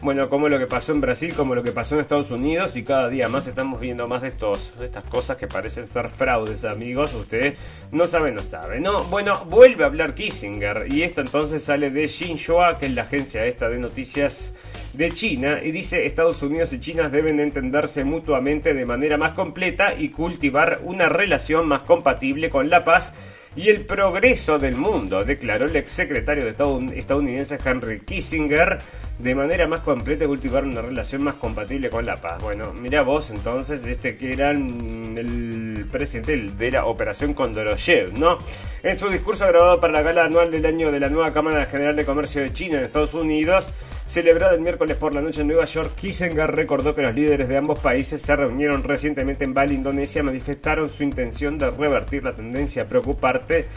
[0.02, 2.84] bueno, como lo que pasó en Brasil, como lo que pasó en Estados Unidos y
[2.84, 7.14] cada día más estamos viendo más de, estos, estas cosas que parecen ser fraudes, amigos.
[7.16, 7.56] Usted
[7.92, 8.80] no sabe, no sabe.
[8.80, 13.04] No, bueno, vuelve a hablar Kissinger y esto entonces sale de Xinhua, que es la
[13.04, 14.54] agencia esta de noticias
[14.94, 19.94] de China y dice Estados Unidos y China deben entenderse mutuamente de manera más completa
[19.94, 23.14] y cultivar una relación más compatible con la paz
[23.58, 28.78] y el progreso del mundo, declaró el exsecretario de Estado estadounidense Henry Kissinger,
[29.18, 32.40] de manera más completa cultivar una relación más compatible con la paz.
[32.40, 38.38] Bueno, mira vos entonces, este que era el presidente de la Operación Kondoroshev, ¿no?
[38.84, 41.96] En su discurso grabado para la gala anual del año de la nueva Cámara General
[41.96, 43.68] de Comercio de China en Estados Unidos,
[44.08, 47.58] Celebrado el miércoles por la noche en Nueva York, Kissinger recordó que los líderes de
[47.58, 52.88] ambos países se reunieron recientemente en Bali, Indonesia, manifestaron su intención de revertir la tendencia
[52.88, 53.68] preocupante,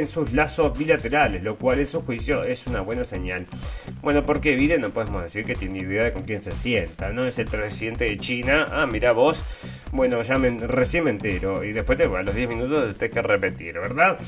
[0.00, 3.46] en sus lazos bilaterales, lo cual en su juicio es una buena señal.
[4.02, 7.24] Bueno, porque Biden no podemos decir que tiene idea de con quién se sienta, ¿no?
[7.24, 8.66] Es el presidente de China.
[8.72, 9.44] Ah, mira vos.
[9.92, 11.62] Bueno, ya recién me entero.
[11.62, 14.18] Y después a los 10 minutos te que repetir, ¿verdad?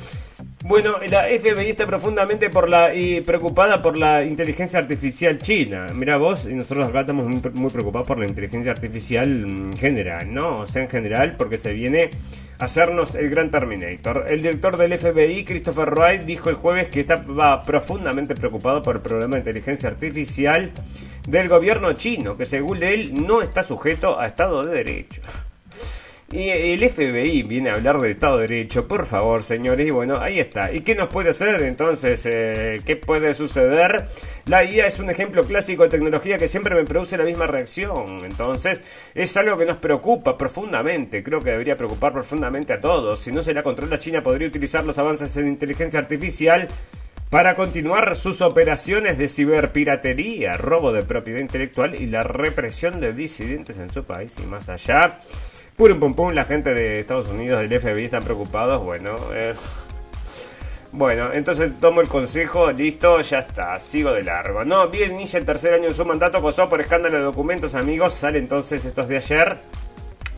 [0.64, 5.86] Bueno, la FBI está profundamente por la, y preocupada por la inteligencia artificial china.
[5.94, 10.32] Mira vos, y nosotros acá estamos muy, muy, preocupados por la inteligencia artificial en general,
[10.34, 10.56] ¿no?
[10.56, 12.10] O sea, en general, porque se viene
[12.58, 14.26] a hacernos el gran Terminator.
[14.28, 19.02] El director del FBI, Christopher Wright, dijo el jueves que estaba profundamente preocupado por el
[19.02, 20.70] problema de inteligencia artificial
[21.26, 25.22] del gobierno chino, que según él no está sujeto a Estado de Derecho.
[26.32, 29.88] Y el FBI viene a hablar del Estado de Derecho, por favor, señores.
[29.88, 30.72] Y bueno, ahí está.
[30.72, 32.24] ¿Y qué nos puede hacer entonces?
[32.24, 34.04] Eh, ¿Qué puede suceder?
[34.46, 38.24] La IA es un ejemplo clásico de tecnología que siempre me produce la misma reacción.
[38.24, 38.80] Entonces,
[39.12, 41.24] es algo que nos preocupa profundamente.
[41.24, 43.18] Creo que debería preocupar profundamente a todos.
[43.18, 46.68] Si no se la controla China, podría utilizar los avances en inteligencia artificial
[47.28, 53.80] para continuar sus operaciones de ciberpiratería, robo de propiedad intelectual y la represión de disidentes
[53.80, 55.18] en su país y más allá.
[55.80, 58.84] Pum pum pum, la gente de Estados Unidos, del FBI, están preocupados.
[58.84, 59.54] Bueno, eh,
[60.92, 64.62] bueno, entonces tomo el consejo, listo, ya está, sigo de largo.
[64.62, 68.12] No, bien, inicia el tercer año de su mandato, acosó por escándalo de documentos, amigos,
[68.12, 69.56] sale entonces estos de ayer,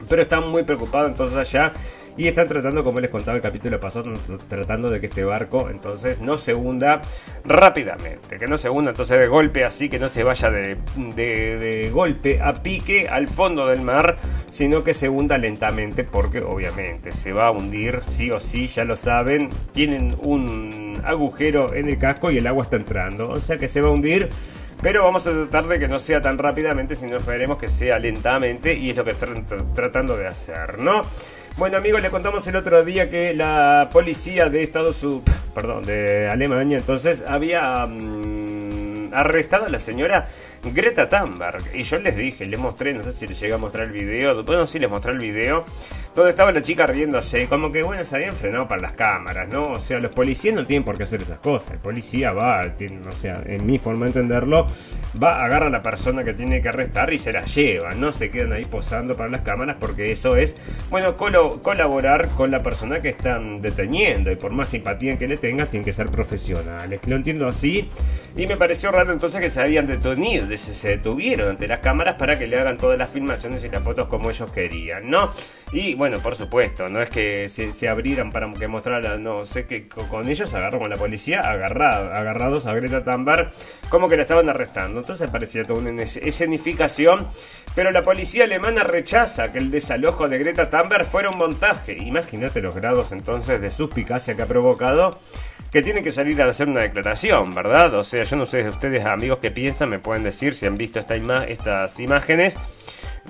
[0.09, 1.73] pero están muy preocupados entonces allá
[2.17, 4.13] y están tratando, como les contaba el capítulo pasado,
[4.49, 7.01] tratando de que este barco entonces no se hunda
[7.45, 11.91] rápidamente, que no se hunda entonces de golpe así, que no se vaya de, de,
[11.91, 14.19] golpe a pique al fondo del mar,
[14.51, 18.85] sino que se hunda lentamente porque obviamente se va a hundir sí o sí, ya
[18.85, 23.57] lo saben, tienen un agujero en el casco y el agua está entrando, o sea
[23.57, 24.29] que se va a hundir.
[24.83, 28.75] Pero vamos a tratar de que no sea tan rápidamente, sino esperemos que sea lentamente
[28.75, 31.03] y es lo que están tratando de hacer, ¿no?
[31.59, 35.23] Bueno amigos, le contamos el otro día que la policía de Estados Unidos,
[35.55, 40.29] perdón, de Alemania entonces había mm, arrestado a la señora
[40.65, 41.63] Greta Thunberg.
[41.75, 44.43] Y yo les dije, les mostré, no sé si les llegué a mostrar el video,
[44.45, 45.65] bueno, sí les mostré el video,
[46.15, 49.73] donde estaba la chica riéndose, como que bueno, se habían frenado para las cámaras, ¿no?
[49.73, 51.73] O sea, los policías no tienen por qué hacer esas cosas.
[51.73, 52.63] El policía va,
[53.09, 54.67] o sea, en mi forma de entenderlo,
[55.21, 58.31] va, agarra a la persona que tiene que arrestar y se la lleva, no se
[58.31, 60.57] quedan ahí posando para las cámaras porque eso es,
[60.91, 65.71] bueno, colaborar con la persona que están deteniendo y por más simpatía que le tengas,
[65.71, 67.01] tienen que ser profesionales.
[67.07, 67.89] Lo entiendo así
[68.37, 72.39] y me pareció raro entonces que se habían detenido se detuvieron ante las cámaras para
[72.39, 75.33] que le hagan todas las filmaciones y las fotos como ellos querían, ¿no?
[75.73, 79.89] Y bueno, por supuesto, no es que se, abrieran para que mostraran, no sé que
[79.89, 83.51] con ellos agarró con la policía agarrados a Greta Thunberg
[83.89, 85.01] como que la estaban arrestando.
[85.01, 87.27] Entonces parecía toda una escenificación,
[87.75, 91.97] pero la policía alemana rechaza que el desalojo de Greta Thunberg fuera un montaje.
[91.97, 95.19] Imagínate los grados entonces de suspicacia que ha provocado
[95.73, 97.95] que tienen que salir a hacer una declaración, ¿verdad?
[97.95, 100.99] O sea, yo no sé, ustedes amigos que piensan, me pueden decir si han visto
[100.99, 102.59] esta estas imágenes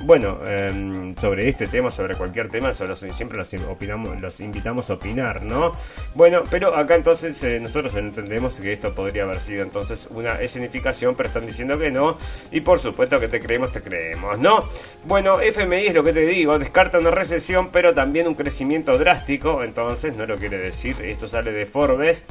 [0.01, 5.43] bueno, em, sobre este tema, sobre cualquier tema, siempre los, opinamos, los invitamos a opinar,
[5.43, 5.73] ¿no?
[6.15, 11.15] Bueno, pero acá entonces eh, nosotros entendemos que esto podría haber sido entonces una escenificación,
[11.15, 12.17] pero están diciendo que no.
[12.51, 14.65] Y por supuesto que te creemos, te creemos, ¿no?
[15.05, 19.63] Bueno, FMI es lo que te digo, descarta una recesión, pero también un crecimiento drástico,
[19.63, 22.25] entonces no lo quiere decir, esto sale de Forbes.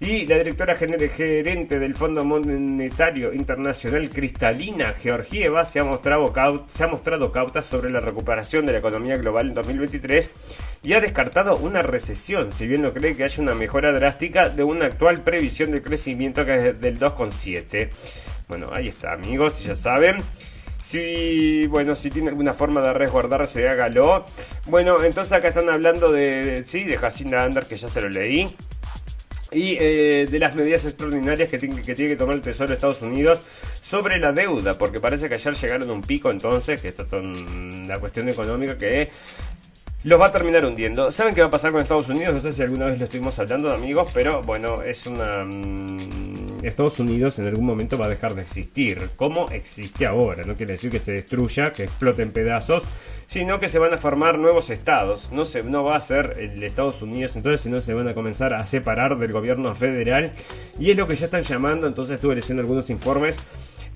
[0.00, 6.32] Y la directora gerente del Fondo Monetario Internacional, Cristalina Georgieva, se ha mostrado,
[6.72, 10.30] se ha mostrado cauta sobre la recuperación de la economía global en 2023
[10.84, 14.62] y ha descartado una recesión, si bien no cree que haya una mejora drástica de
[14.62, 17.90] una actual previsión de crecimiento que es del 2,7.
[18.46, 20.18] Bueno, ahí está, amigos, ya saben.
[20.80, 24.24] Si, bueno, si tiene alguna forma de resguardarse, hágalo.
[24.66, 28.56] Bueno, entonces acá están hablando de, sí, de Jacinda Ander, que ya se lo leí.
[29.50, 32.74] Y eh, de las medidas extraordinarias que tiene, que tiene que tomar el Tesoro de
[32.74, 33.40] Estados Unidos
[33.80, 37.88] sobre la deuda, porque parece que ayer llegaron a un pico entonces, que esto es
[37.88, 39.08] la cuestión económica que
[40.04, 41.10] los va a terminar hundiendo.
[41.10, 42.34] ¿Saben qué va a pasar con Estados Unidos?
[42.34, 45.44] No sé si alguna vez lo estuvimos hablando, amigos, pero bueno, es una...
[45.44, 50.44] Mm, Estados Unidos en algún momento va a dejar de existir, como existe ahora.
[50.44, 52.82] No quiere decir que se destruya, que explote en pedazos,
[53.26, 55.30] sino que se van a formar nuevos estados.
[55.32, 58.54] No, se, no va a ser el Estados Unidos entonces, sino se van a comenzar
[58.54, 60.32] a separar del gobierno federal.
[60.78, 63.38] Y es lo que ya están llamando, entonces estuve leyendo algunos informes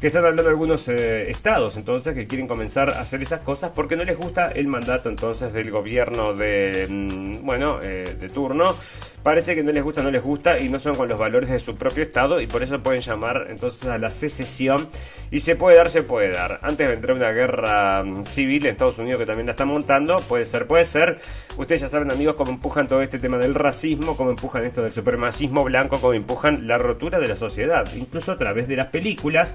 [0.00, 3.96] que están hablando algunos eh, estados entonces que quieren comenzar a hacer esas cosas porque
[3.96, 8.74] no les gusta el mandato entonces del gobierno de mm, bueno eh, de turno.
[9.22, 11.60] Parece que no les gusta no les gusta y no son con los valores de
[11.60, 14.88] su propio estado y por eso pueden llamar entonces a la secesión.
[15.30, 16.58] Y se puede dar se puede dar.
[16.62, 20.16] Antes vendrá una guerra mm, civil en Estados Unidos que también la está montando.
[20.28, 21.18] Puede ser puede ser.
[21.56, 24.92] Ustedes ya saben amigos cómo empujan todo este tema del racismo cómo empujan esto del
[24.92, 29.54] supremacismo blanco cómo empujan la rotura de la sociedad incluso a través de las películas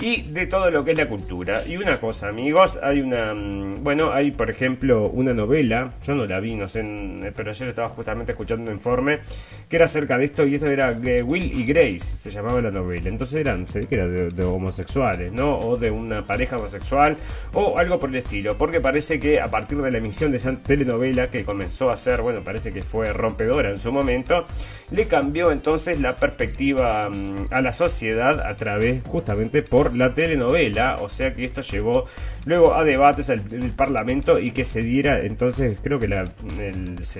[0.00, 1.62] y de todo lo que es la cultura.
[1.66, 6.24] Y una cosa, amigos, hay una, mm, bueno, hay por ejemplo una novela, yo no
[6.26, 6.84] la vi, no sé,
[7.34, 9.18] pero ayer estaba justamente escuchando un informe
[9.68, 13.08] que era acerca de esto y eso era Will y Grace, se llamaba la novela.
[13.08, 15.58] Entonces eran, se ve que era de, homosexuales, ¿no?
[15.58, 17.16] O de una pareja homosexual
[17.52, 20.56] o algo por el estilo, porque parece que a partir de la emisión de esa
[20.56, 24.46] telenovela que comenzó a ser, bueno, parece que fue rompedora en su momento,
[24.90, 30.96] le cambió entonces la perspectiva mm, a la sociedad a través justamente por la telenovela,
[31.00, 32.04] o sea que esto llevó
[32.44, 36.24] luego a debates en el Parlamento y que se diera entonces, creo que la,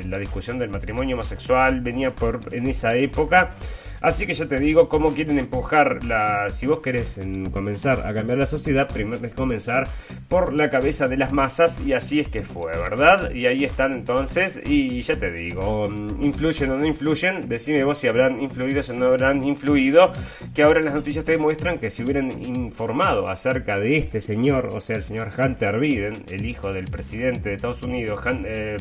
[0.07, 3.51] la discusión del matrimonio homosexual venía por en esa época.
[4.01, 6.51] Así que ya te digo cómo quieren empujar la.
[6.51, 7.21] Si vos querés
[7.53, 9.89] comenzar a cambiar la sociedad, primero tenés comenzar
[10.29, 11.81] por la cabeza de las masas.
[11.85, 13.31] Y así es que fue, ¿verdad?
[13.31, 14.61] Y ahí están entonces.
[14.65, 15.87] Y ya te digo,
[16.21, 17.49] influyen o no influyen.
[17.49, 20.13] Decime vos si habrán influido o no habrán influido.
[20.55, 24.81] Que ahora las noticias te demuestran que si hubieran informado acerca de este señor, o
[24.81, 28.77] sea, el señor Hunter Biden, el hijo del presidente de Estados Unidos, eh,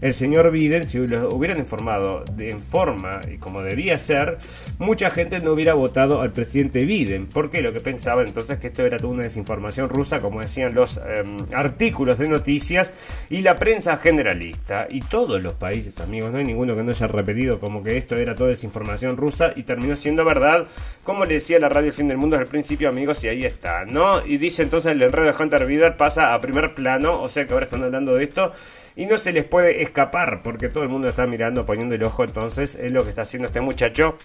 [0.00, 4.38] el señor Biden, si lo hubieran informado de, en forma y como debía ser,
[4.78, 8.84] mucha gente no hubiera votado al presidente Biden, porque lo que pensaba entonces que esto
[8.84, 12.92] era toda una desinformación rusa, como decían los em, artículos de noticias
[13.30, 14.86] y la prensa generalista.
[14.90, 18.16] Y todos los países, amigos, no hay ninguno que no haya repetido como que esto
[18.16, 20.66] era toda desinformación rusa y terminó siendo verdad,
[21.04, 24.24] como le decía la radio Fin del Mundo al principio, amigos, y ahí está, ¿no?
[24.24, 27.52] Y dice entonces el enredo de Hunter Biden pasa a primer plano, o sea que
[27.52, 28.52] ahora están hablando de esto
[28.98, 32.24] y no se les puede escapar porque todo el mundo está mirando, poniendo el ojo
[32.24, 34.18] entonces es lo que está haciendo este muchacho.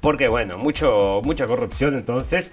[0.00, 2.50] Porque bueno, mucho, mucha corrupción entonces.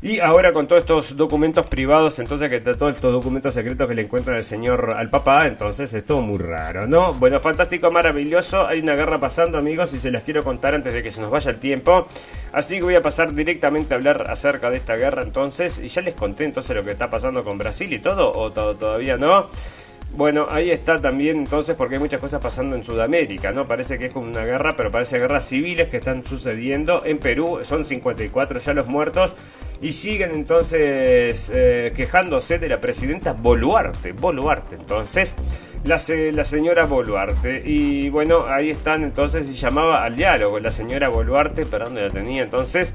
[0.00, 4.02] Y ahora con todos estos documentos privados, entonces que todos estos documentos secretos que le
[4.02, 7.12] encuentran al señor al papá, entonces es todo muy raro, ¿no?
[7.12, 8.66] Bueno, fantástico, maravilloso.
[8.66, 11.30] Hay una guerra pasando, amigos, y se las quiero contar antes de que se nos
[11.30, 12.06] vaya el tiempo.
[12.52, 15.78] Así que voy a pasar directamente a hablar acerca de esta guerra entonces.
[15.78, 19.18] Y ya les conté entonces lo que está pasando con Brasil y todo, o todavía
[19.18, 19.48] no.
[20.14, 23.66] Bueno, ahí está también entonces porque hay muchas cosas pasando en Sudamérica, ¿no?
[23.66, 27.04] Parece que es como una guerra, pero parece guerras civiles que están sucediendo.
[27.04, 29.34] En Perú son 54 ya los muertos
[29.82, 34.12] y siguen entonces eh, quejándose de la presidenta Boluarte.
[34.12, 35.34] Boluarte, entonces,
[35.84, 36.00] la,
[36.32, 37.62] la señora Boluarte.
[37.64, 42.10] Y bueno, ahí están entonces y llamaba al diálogo la señora Boluarte, pero ¿dónde la
[42.10, 42.94] tenía entonces?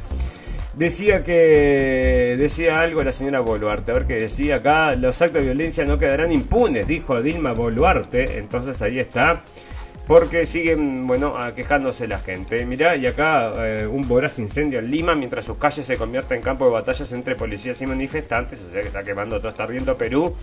[0.73, 2.35] Decía que.
[2.39, 3.91] Decía algo la señora Boluarte.
[3.91, 4.95] A ver qué decía acá.
[4.95, 8.39] Los actos de violencia no quedarán impunes, dijo Dilma Boluarte.
[8.39, 9.41] Entonces ahí está.
[10.07, 12.65] Porque siguen, bueno, quejándose la gente.
[12.65, 16.43] Mirá, y acá eh, un voraz incendio en Lima mientras sus calles se convierten en
[16.43, 18.61] campo de batallas entre policías y manifestantes.
[18.61, 20.33] O sea que está quemando todo, está ardiendo Perú.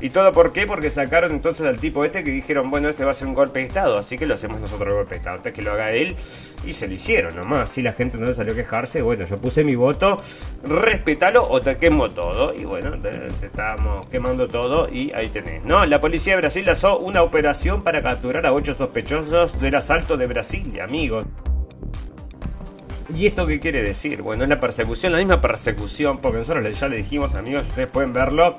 [0.00, 0.66] ¿Y todo por qué?
[0.66, 3.60] Porque sacaron entonces al tipo este que dijeron, bueno, este va a ser un golpe
[3.60, 5.36] de Estado, así que lo hacemos nosotros el golpe de Estado.
[5.36, 6.16] Antes que lo haga él,
[6.64, 7.70] y se lo hicieron nomás.
[7.70, 10.20] Si la gente no salió a quejarse, bueno, yo puse mi voto,
[10.64, 12.54] respetalo o te quemo todo.
[12.54, 15.86] Y bueno, te, estábamos quemando todo y ahí tenés, ¿no?
[15.86, 20.26] La policía de Brasil lanzó una operación para capturar a ocho sospechosos del asalto de
[20.26, 21.26] Brasil, amigos.
[23.14, 24.22] ¿Y esto qué quiere decir?
[24.22, 28.12] Bueno, es la persecución, la misma persecución, porque nosotros ya le dijimos, amigos, ustedes pueden
[28.12, 28.56] verlo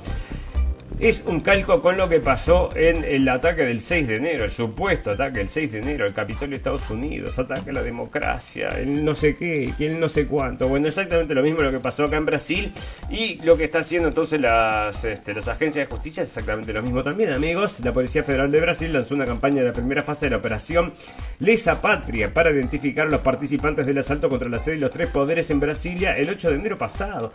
[1.03, 4.49] es un calco con lo que pasó en el ataque del 6 de enero, el
[4.49, 8.69] supuesto ataque del 6 de enero, el Capitolio de Estados Unidos, ataque a la democracia,
[8.69, 10.69] el no sé qué, el no sé cuánto.
[10.69, 12.71] Bueno, exactamente lo mismo lo que pasó acá en Brasil
[13.09, 16.81] y lo que está haciendo entonces las, este, las agencias de justicia es exactamente lo
[16.81, 17.81] mismo también, amigos.
[17.81, 20.93] La Policía Federal de Brasil lanzó una campaña de la primera fase de la operación
[21.39, 25.09] Lesa Patria para identificar a los participantes del asalto contra la sede de los tres
[25.09, 27.33] poderes en Brasilia el 8 de enero pasado.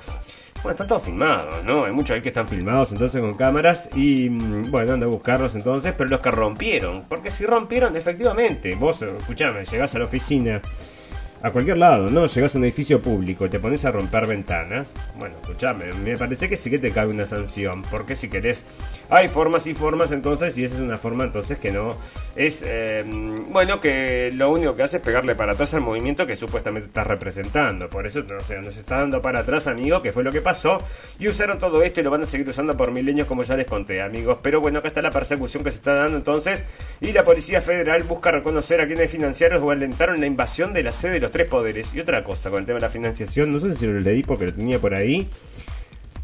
[0.63, 1.85] Bueno, están todos filmados, ¿no?
[1.85, 5.55] Hay muchos ahí que están filmados entonces con cámaras y mm, bueno, anda a buscarlos
[5.55, 10.61] entonces, pero los que rompieron, porque si rompieron efectivamente, vos, escuchame, llegás a la oficina
[11.43, 12.27] a cualquier lado, ¿no?
[12.27, 14.93] Llegas a un edificio público y te pones a romper ventanas.
[15.19, 17.83] Bueno, escúchame, me parece que sí que te cabe una sanción.
[17.83, 18.65] Porque si querés,
[19.09, 21.97] hay formas y formas entonces, y esa es una forma entonces que no
[22.35, 26.35] es, em, bueno, que lo único que hace es pegarle para atrás al movimiento que
[26.35, 27.89] supuestamente estás representando.
[27.89, 30.79] Por eso, no sé, nos está dando para atrás, amigo, que fue lo que pasó.
[31.21, 33.67] Y usaron todo esto y lo van a seguir usando por milenios, como ya les
[33.67, 34.39] conté, amigos.
[34.43, 36.65] Pero bueno, acá está la persecución que se está dando entonces.
[37.01, 40.93] Y la Policía Federal busca reconocer a quienes financiaron o alentaron la invasión de la
[40.93, 41.95] sede de los tres poderes.
[41.95, 44.47] Y otra cosa con el tema de la financiación, no sé si lo leí porque
[44.47, 45.29] lo tenía por ahí.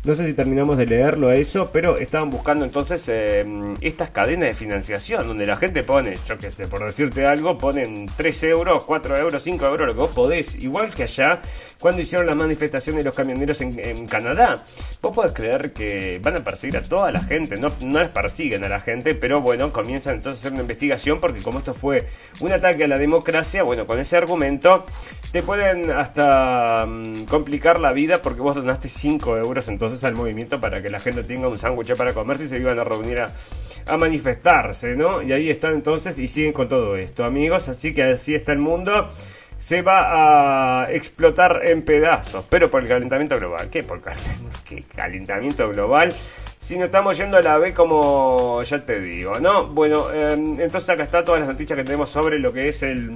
[0.05, 3.43] No sé si terminamos de leerlo a eso, pero estaban buscando entonces eh,
[3.81, 8.05] estas cadenas de financiación, donde la gente pone, yo qué sé, por decirte algo, ponen
[8.15, 11.41] 3 euros, 4 euros, 5 euros, lo que vos podés, igual que allá,
[11.81, 14.63] cuando hicieron las manifestaciones de los camioneros en, Canadá.
[15.01, 18.63] Vos podés creer que van a perseguir a toda la gente, no, no les persiguen
[18.63, 22.07] a la gente, pero bueno, comienzan entonces a hacer una investigación, porque como esto fue
[22.41, 24.85] un ataque a la democracia, bueno, con ese argumento
[25.33, 30.61] te pueden hasta mm, complicar la vida porque vos donaste 5 euros entonces al movimiento
[30.61, 33.97] para que la gente tenga un sándwich para comer si se iban a reunir a,
[33.97, 35.22] manifestarse, ¿no?
[35.22, 37.68] Y ahí están entonces y siguen con todo esto, amigos.
[37.68, 39.11] Así que así está el mundo
[39.59, 43.70] se va a explotar en pedazos, pero por el calentamiento global.
[43.70, 44.01] ¿Qué por
[44.64, 46.12] ¿Qué calentamiento global?
[46.59, 49.66] Si no estamos yendo a la B como ya te digo, ¿no?
[49.68, 53.14] Bueno, em, entonces acá está todas las noticias que tenemos sobre lo que es el,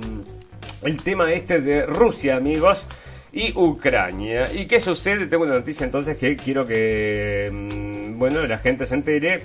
[0.83, 2.87] el tema este de Rusia, amigos
[3.33, 4.53] y Ucrania.
[4.53, 5.27] ¿Y qué sucede?
[5.27, 9.41] Tengo una noticia entonces que quiero que, mm, bueno, la gente se entere.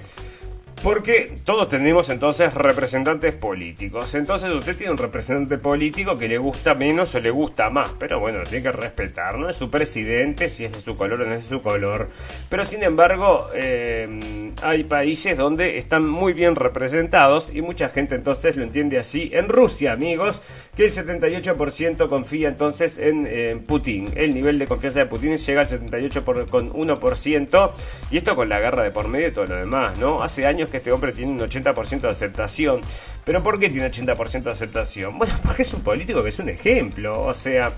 [0.84, 4.14] Porque todos tenemos entonces representantes políticos.
[4.16, 7.92] Entonces usted tiene un representante político que le gusta menos o le gusta más.
[7.98, 9.38] Pero bueno, tiene que respetar.
[9.38, 12.10] No es su presidente, si es de su color o no es de su color.
[12.50, 18.58] Pero sin embargo, eh, hay países donde están muy bien representados y mucha gente entonces
[18.58, 19.30] lo entiende así.
[19.32, 20.42] En Rusia, amigos,
[20.76, 24.12] que el 78% confía entonces en, Putin.
[24.16, 27.72] El nivel de confianza de Putin llega al 78,1%.
[28.12, 30.22] Y esto con la guerra de por medio y todo lo demás, ¿no?
[30.22, 32.82] Hace años que este hombre tiene un 80% de aceptación.
[33.24, 35.20] ¿Pero por qué tiene 80% de aceptación?
[35.20, 37.22] Bueno, porque es un político que es un ejemplo.
[37.26, 37.72] O sea,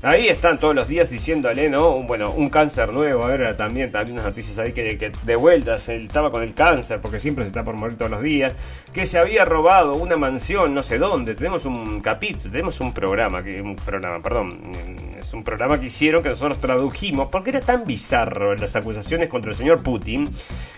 [0.00, 2.04] Ahí están todos los días diciéndole, ¿no?
[2.04, 3.24] Bueno, un cáncer nuevo.
[3.24, 7.00] Ahora también, también unas noticias ahí que, que de vuelta él estaba con el cáncer,
[7.00, 8.52] porque siempre se está por morir todos los días.
[8.92, 11.34] Que se había robado una mansión, no sé dónde.
[11.34, 14.72] Tenemos un capítulo, tenemos un programa, que, un programa, perdón.
[15.18, 19.50] Es un programa que hicieron que nosotros tradujimos, porque era tan bizarro las acusaciones contra
[19.50, 20.30] el señor Putin.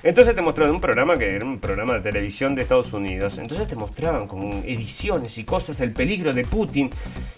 [0.02, 3.36] Entonces te mostraron un programa que era un programa de televisión de Estados Unidos.
[3.36, 6.88] Entonces te mostraban con ediciones y cosas el peligro de Putin.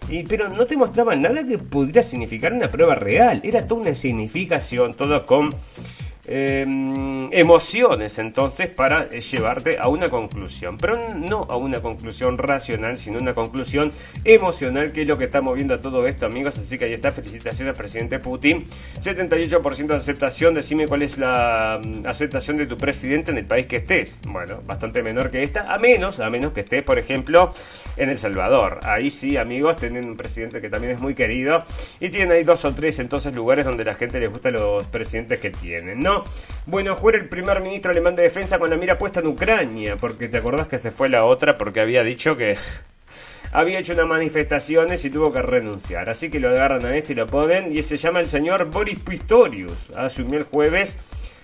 [0.09, 3.41] Y, pero no te mostraban nada que pudiera significar una prueba real.
[3.43, 5.51] Era toda una significación, todo con
[6.25, 12.97] Em, emociones entonces para eh, llevarte a una conclusión, pero no a una conclusión racional,
[12.97, 13.91] sino una conclusión
[14.23, 16.57] emocional, que es lo que está moviendo a todo esto, amigos.
[16.59, 18.65] Así que ahí está, felicitaciones presidente Putin.
[19.01, 23.67] 78% de aceptación, decime cuál es la mm, aceptación de tu presidente en el país
[23.67, 24.17] que estés.
[24.25, 27.53] Bueno, bastante menor que esta, a menos, a menos que estés, por ejemplo,
[27.97, 28.79] en El Salvador.
[28.85, 31.65] Ahí sí, amigos, tienen un presidente que también es muy querido
[31.99, 35.41] y tienen ahí dos o tres entonces lugares donde la gente les gusta los presidentes
[35.41, 36.12] que tienen, ¿no?
[36.67, 40.29] Bueno, fue el primer ministro alemán de defensa con la mira puesta en Ucrania, porque
[40.29, 42.57] te acordás que se fue la otra porque había dicho que
[43.53, 46.09] había hecho unas manifestaciones y tuvo que renunciar.
[46.09, 47.77] Así que lo agarran a este y lo ponen.
[47.77, 49.91] Y se llama el señor Boris Pistorius.
[49.97, 50.97] Asumió el jueves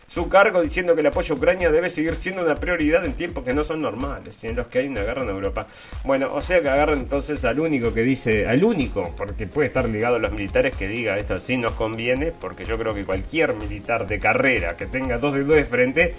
[0.08, 3.44] su cargo diciendo que el apoyo a Ucrania debe seguir siendo una prioridad en tiempos
[3.44, 5.66] que no son normales y en los que hay una guerra en Europa.
[6.04, 9.86] Bueno, o sea que agarran entonces al único que dice, al único, porque puede estar
[9.88, 13.54] ligado a los militares que diga esto sí nos conviene, porque yo creo que cualquier
[13.54, 16.14] militar de carrera que tenga dos dedos de frente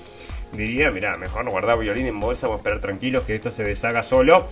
[0.54, 4.04] diría, mira, mejor guardar violín en bolsa, vamos a esperar tranquilos que esto se deshaga
[4.04, 4.48] solo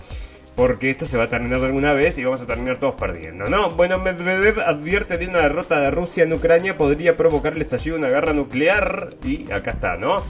[0.58, 3.68] porque esto se va a terminar alguna vez y vamos a terminar todos perdiendo, ¿no?
[3.68, 8.02] Bueno, Medvedev advierte de una derrota de Rusia en Ucrania podría provocar el estallido de
[8.02, 10.24] una guerra nuclear y acá está, ¿no?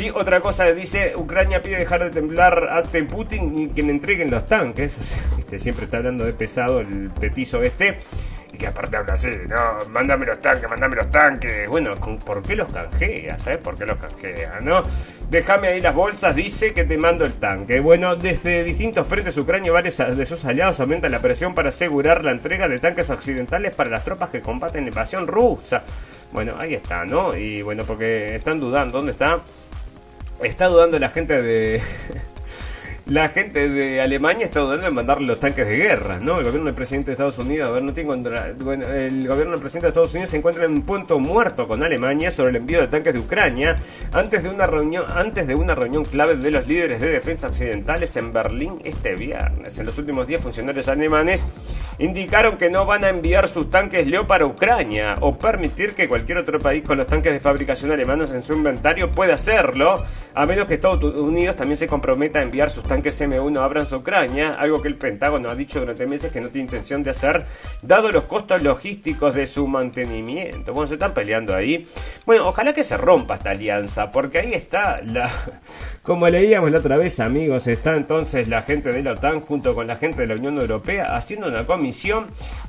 [0.00, 4.30] Y otra cosa dice, Ucrania pide dejar de temblar ante Putin y que le entreguen
[4.30, 4.96] los tanques.
[5.38, 7.98] Este, siempre está hablando de pesado el petizo este
[8.50, 11.68] y que aparte habla así, no, mándame los tanques, mándame los tanques.
[11.68, 13.38] Bueno, ¿por qué los canjea?
[13.40, 14.60] ¿Sabes por qué los canjea?
[14.62, 14.82] ¿No?
[15.28, 17.80] Déjame ahí las bolsas, dice que te mando el tanque.
[17.80, 22.30] Bueno, desde distintos frentes Ucrania, varios de sus aliados aumentan la presión para asegurar la
[22.30, 25.82] entrega de tanques occidentales para las tropas que combaten la invasión rusa.
[26.32, 27.36] Bueno, ahí está, ¿no?
[27.36, 29.42] Y bueno, porque están dudando, ¿dónde está?
[30.42, 31.82] Está dudando la gente de...
[33.06, 36.38] la gente de Alemania está dudando en mandarle los tanques de guerra, ¿no?
[36.38, 38.16] El gobierno del presidente de Estados Unidos, a ver, no tengo
[38.64, 41.82] bueno, el gobierno del presidente de Estados Unidos se encuentra en un punto muerto con
[41.82, 43.76] Alemania sobre el envío de tanques de Ucrania
[44.12, 48.16] antes de una reunión antes de una reunión clave de los líderes de defensa occidentales
[48.16, 49.78] en Berlín este viernes.
[49.78, 51.44] En los últimos días funcionarios alemanes
[52.00, 56.38] indicaron que no van a enviar sus tanques Leopard a Ucrania o permitir que cualquier
[56.38, 60.02] otro país con los tanques de fabricación alemanos en su inventario pueda hacerlo,
[60.34, 63.98] a menos que Estados Unidos también se comprometa a enviar sus tanques M1 Abrams a
[63.98, 67.44] Ucrania, algo que el Pentágono ha dicho durante meses que no tiene intención de hacer,
[67.82, 70.72] dado los costos logísticos de su mantenimiento.
[70.72, 71.86] Bueno, se están peleando ahí.
[72.24, 75.30] Bueno, ojalá que se rompa esta alianza, porque ahí está la...
[76.02, 79.86] Como leíamos la otra vez, amigos, está entonces la gente de la OTAN junto con
[79.86, 81.89] la gente de la Unión Europea haciendo una comisión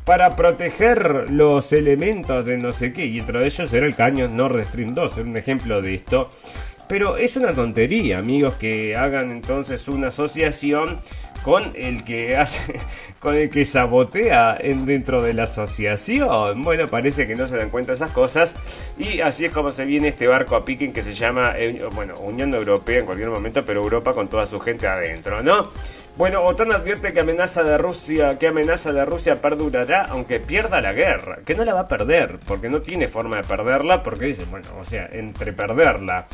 [0.06, 4.64] para proteger los elementos de no sé qué, y entre ellos era el caño Nord
[4.66, 6.30] Stream 2, era un ejemplo de esto.
[6.88, 11.00] Pero es una tontería, amigos, que hagan entonces una asociación
[11.44, 12.80] con el que hace,
[13.20, 16.62] con el que sabotea en, dentro de la asociación.
[16.64, 18.56] Bueno, parece que no se dan cuenta esas cosas
[18.98, 22.16] y así es como se viene este barco a pique que se llama, eh, bueno,
[22.20, 25.70] Unión Europea en cualquier momento, pero Europa con toda su gente adentro, ¿no?
[26.18, 30.92] Bueno, OTAN advierte que amenaza de Rusia, que amenaza de Rusia perdurará aunque pierda la
[30.92, 34.46] guerra, que no la va a perder, porque no tiene forma de perderla, porque dice,
[34.52, 36.28] bueno, o sea, entre perderla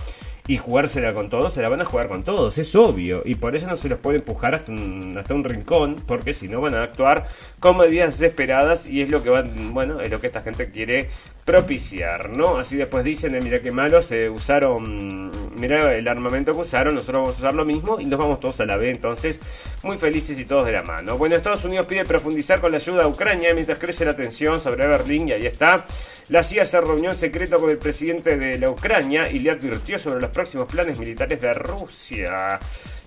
[0.47, 3.21] y jugársela con todos, se la van a jugar con todos, es obvio.
[3.23, 6.47] Y por eso no se los puede empujar hasta un, hasta un rincón, porque si
[6.47, 7.27] no van a actuar
[7.59, 11.09] con medidas desesperadas y es lo que van, bueno, es lo que esta gente quiere
[11.47, 12.57] propiciar, ¿no?
[12.57, 17.21] Así después dicen, eh, mira qué malo, se usaron, mira el armamento que usaron, nosotros
[17.21, 19.39] vamos a usar lo mismo y nos vamos todos a la vez, entonces
[19.81, 21.17] muy felices y todos de la mano.
[21.17, 24.85] Bueno, Estados Unidos pide profundizar con la ayuda a Ucrania mientras crece la tensión sobre
[24.87, 25.85] Berlín y ahí está.
[26.27, 29.97] La CIA se reunió en secreto con el presidente de la Ucrania y le advirtió
[29.97, 32.59] sobre los próximos planes militares de Rusia.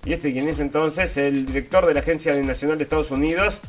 [0.03, 3.61] Y este quien es entonces el director de la Agencia Nacional de Estados Unidos,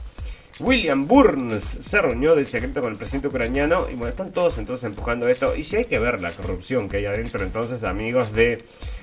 [0.60, 4.84] William Burns, se reunió del secreto con el presidente ucraniano y bueno, están todos entonces
[4.84, 5.56] empujando esto.
[5.56, 8.58] Y si hay que ver la corrupción que hay adentro entonces, amigos de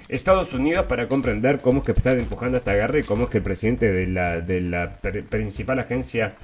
[0.07, 3.37] Estados Unidos, para comprender cómo es que están empujando esta guerra y cómo es que
[3.37, 6.35] el presidente de la, de la principal agencia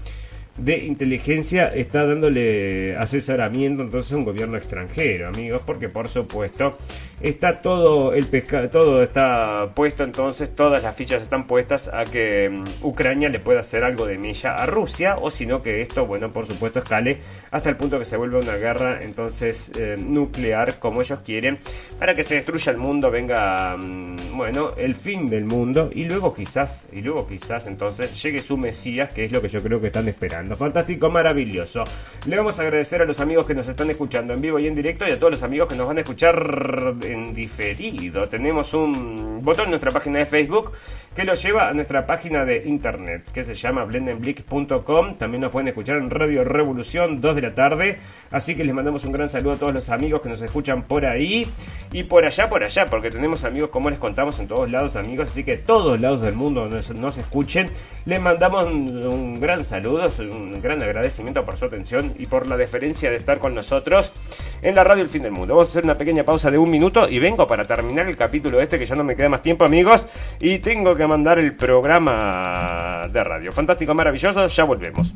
[0.58, 6.78] de inteligencia está dándole asesoramiento entonces a un gobierno extranjero, amigos, porque por supuesto
[7.20, 12.50] está todo el pescado, todo está puesto entonces, todas las fichas están puestas a que
[12.50, 16.32] mm, Ucrania le pueda hacer algo de milla a Rusia, o sino que esto, bueno,
[16.32, 17.18] por supuesto escale
[17.52, 21.60] hasta el punto que se vuelva una guerra entonces eh, nuclear como ellos quieren,
[22.00, 26.34] para que se destruya el mundo, venga, mm, bueno, el fin del mundo y luego
[26.34, 29.88] quizás, y luego quizás entonces llegue su Mesías, que es lo que yo creo que
[29.88, 31.84] están esperando fantástico, maravilloso.
[32.28, 34.76] Le vamos a agradecer a los amigos que nos están escuchando en vivo y en
[34.76, 38.28] directo y a todos los amigos que nos van a escuchar en diferido.
[38.28, 40.74] Tenemos un botón en nuestra página de Facebook
[41.16, 45.16] que lo lleva a nuestra página de internet que se llama blendenblick.com.
[45.16, 48.00] También nos pueden escuchar en Radio Revolución 2 de la tarde.
[48.32, 51.06] Así que les mandamos un gran saludo a todos los amigos que nos escuchan por
[51.06, 51.48] ahí
[51.94, 55.30] y por allá, por allá, porque tenemos amigos como les contamos en todos lados, amigos.
[55.30, 57.70] Así que todos lados del mundo nos escuchen.
[58.06, 63.10] Les mandamos un gran saludo, un gran agradecimiento por su atención y por la deferencia
[63.10, 64.14] de estar con nosotros
[64.62, 65.56] en la radio El Fin del Mundo.
[65.56, 68.62] Vamos a hacer una pequeña pausa de un minuto y vengo para terminar el capítulo
[68.62, 70.06] este que ya no me queda más tiempo amigos
[70.40, 73.52] y tengo que mandar el programa de radio.
[73.52, 75.14] Fantástico, maravilloso, ya volvemos.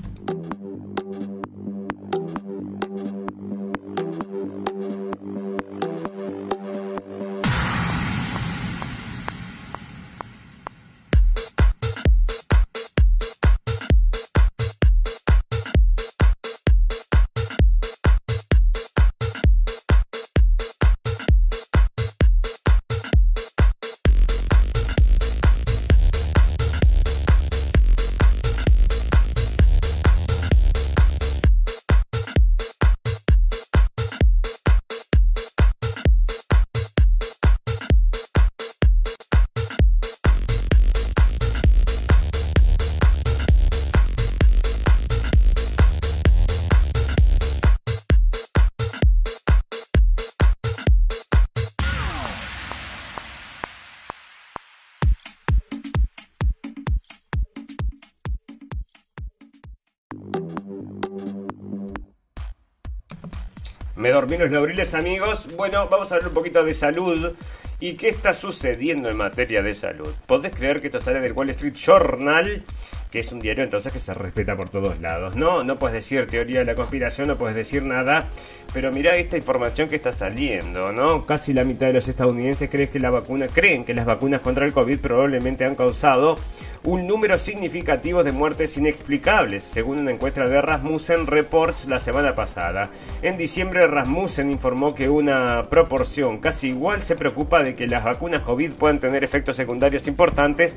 [64.40, 65.54] Los laureles, amigos.
[65.58, 67.34] Bueno, vamos a hablar un poquito de salud.
[67.82, 70.14] ¿Y qué está sucediendo en materia de salud?
[70.28, 72.64] ¿Podés creer que esto sale del Wall Street Journal?
[73.12, 75.36] Que es un diario entonces que se respeta por todos lados.
[75.36, 78.28] No, no puedes decir teoría de la conspiración, no puedes decir nada,
[78.72, 81.26] pero mira esta información que está saliendo, ¿no?
[81.26, 84.66] Casi la mitad de los estadounidenses creen que la vacuna, creen que las vacunas contra
[84.66, 86.38] el COVID probablemente han causado
[86.84, 92.90] un número significativo de muertes inexplicables, según una encuesta de Rasmussen Reports la semana pasada.
[93.22, 98.44] En diciembre Rasmussen informó que una proporción casi igual se preocupa de que las vacunas
[98.44, 100.76] COVID puedan tener efectos secundarios importantes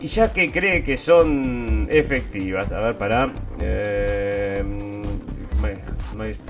[0.00, 3.32] y ya que cree que son efectivas, a ver, para...
[3.60, 4.64] Eh,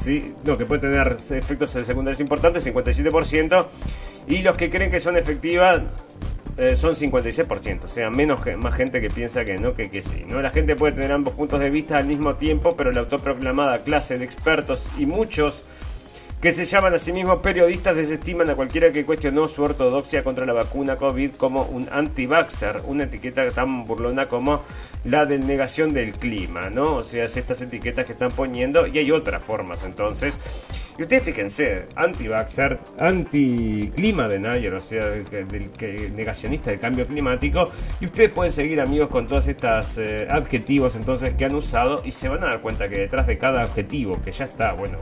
[0.02, 3.66] sí, no, que puede tener efectos secundarios importantes, 57%,
[4.28, 5.82] y los que creen que son efectivas
[6.56, 10.24] eh, son 56%, o sea, menos más gente que piensa que no, que, que sí.
[10.28, 10.40] ¿no?
[10.42, 14.18] La gente puede tener ambos puntos de vista al mismo tiempo, pero la autoproclamada clase
[14.18, 15.62] de expertos y muchos
[16.40, 20.46] que se llaman a sí mismos periodistas desestiman a cualquiera que cuestionó su ortodoxia contra
[20.46, 24.62] la vacuna COVID como un anti-vaxxer, una etiqueta tan burlona como
[25.04, 26.96] la de negación del clima, ¿no?
[26.96, 30.38] O sea, estas etiquetas que están poniendo y hay otras formas entonces.
[31.00, 35.70] Y ustedes fíjense, anti-vaxxer, anti-clima denier, o sea, del,
[36.14, 37.70] negacionista del cambio climático.
[38.02, 42.10] Y ustedes pueden seguir, amigos, con todos estos eh, adjetivos entonces que han usado y
[42.10, 44.98] se van a dar cuenta que detrás de cada adjetivo, que ya está, bueno,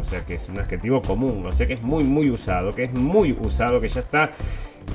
[0.00, 2.84] o sea que es un adjetivo común, o sea que es muy muy usado, que
[2.84, 4.30] es muy usado, que ya está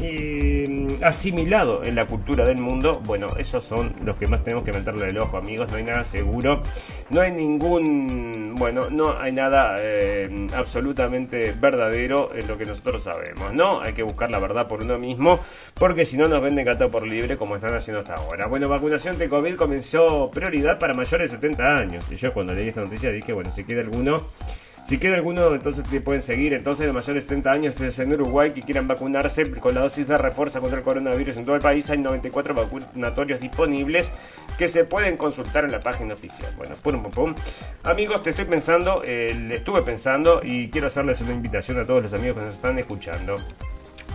[0.02, 4.72] eh, asimilado en la cultura del mundo, bueno, esos son los que más tenemos que
[4.72, 5.70] meterle el ojo, amigos.
[5.72, 6.62] No hay nada seguro,
[7.10, 13.54] no hay ningún, bueno, no hay nada eh, absolutamente verdadero en lo que nosotros sabemos,
[13.54, 13.82] ¿no?
[13.82, 15.40] Hay que buscar la verdad por uno mismo,
[15.74, 18.48] porque si no nos venden gato por libre como están haciendo hasta ahora.
[18.48, 22.06] Bueno, vacunación de COVID comenzó prioridad para mayores de 70 años.
[22.12, 24.24] Y yo cuando leí esta noticia dije, bueno, si queda alguno
[24.88, 26.54] si queda alguno, entonces te pueden seguir.
[26.54, 30.18] Entonces, de mayores de 30 años en Uruguay que quieran vacunarse con la dosis de
[30.18, 34.12] refuerzo contra el coronavirus en todo el país, hay 94 vacunatorios disponibles
[34.58, 36.52] que se pueden consultar en la página oficial.
[36.56, 37.36] Bueno, pum, pum, pum.
[37.84, 42.14] Amigos, te estoy pensando, eh, estuve pensando y quiero hacerles una invitación a todos los
[42.14, 43.38] amigos que nos están escuchando.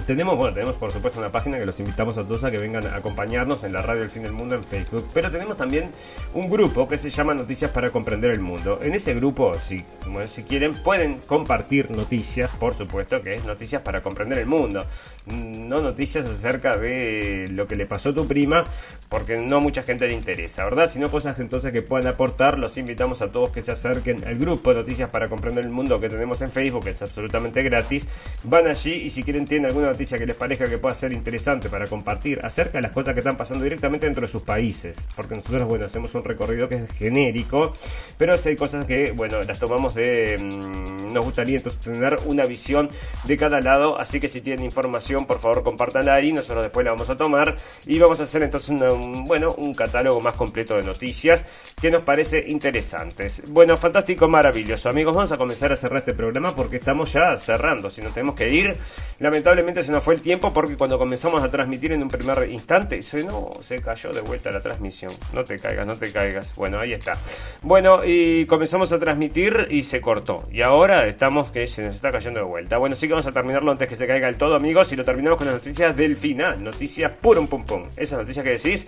[0.07, 2.87] Tenemos, bueno, tenemos por supuesto una página que los invitamos a todos a que vengan
[2.87, 5.91] a acompañarnos en la radio del fin del mundo en Facebook, pero tenemos también
[6.35, 8.81] un grupo que se llama Noticias para comprender el mundo.
[8.83, 9.85] En ese grupo, si,
[10.27, 14.85] si quieren, pueden compartir noticias, por supuesto que es noticias para comprender el mundo,
[15.27, 18.65] no noticias acerca de lo que le pasó a tu prima,
[19.09, 20.91] porque no mucha gente le interesa, ¿verdad?
[20.91, 24.73] Sino cosas entonces que puedan aportar, los invitamos a todos que se acerquen al grupo
[24.73, 28.07] Noticias para comprender el mundo que tenemos en Facebook, que es absolutamente gratis,
[28.45, 31.69] van allí y si quieren tienen alguna noticia que les parezca que pueda ser interesante
[31.69, 34.97] para compartir acerca de las cosas que están pasando directamente dentro de sus países.
[35.15, 37.73] Porque nosotros, bueno, hacemos un recorrido que es genérico,
[38.17, 40.39] pero hay cosas que, bueno, las tomamos de...
[40.39, 42.89] Mm, nos gustaría entonces tener una visión
[43.25, 46.93] de cada lado, así que si tienen información, por favor, compártanla ahí, nosotros después la
[46.93, 50.83] vamos a tomar y vamos a hacer entonces un, bueno, un catálogo más completo de
[50.83, 51.45] noticias
[51.81, 53.43] que nos parece interesantes.
[53.49, 54.89] Bueno, fantástico, maravilloso.
[54.89, 58.35] Amigos, vamos a comenzar a cerrar este programa porque estamos ya cerrando, si no tenemos
[58.35, 58.77] que ir.
[59.19, 63.03] Lamentablemente se nos fue el tiempo porque cuando comenzamos a transmitir en un primer instante,
[63.03, 65.13] se, no, se cayó de vuelta la transmisión.
[65.33, 66.55] No te caigas, no te caigas.
[66.57, 67.17] Bueno, ahí está.
[67.63, 70.45] Bueno, y comenzamos a transmitir y se cortó.
[70.53, 72.79] Y ahora estamos que se nos está cayendo de vuelta.
[72.79, 74.93] Bueno, sí que vamos a terminarlo antes que se caiga el todo, amigos.
[74.93, 76.63] Y lo terminamos con las noticias del final.
[76.63, 77.85] Noticias puro pum pum.
[77.97, 78.87] Esas noticias que decís.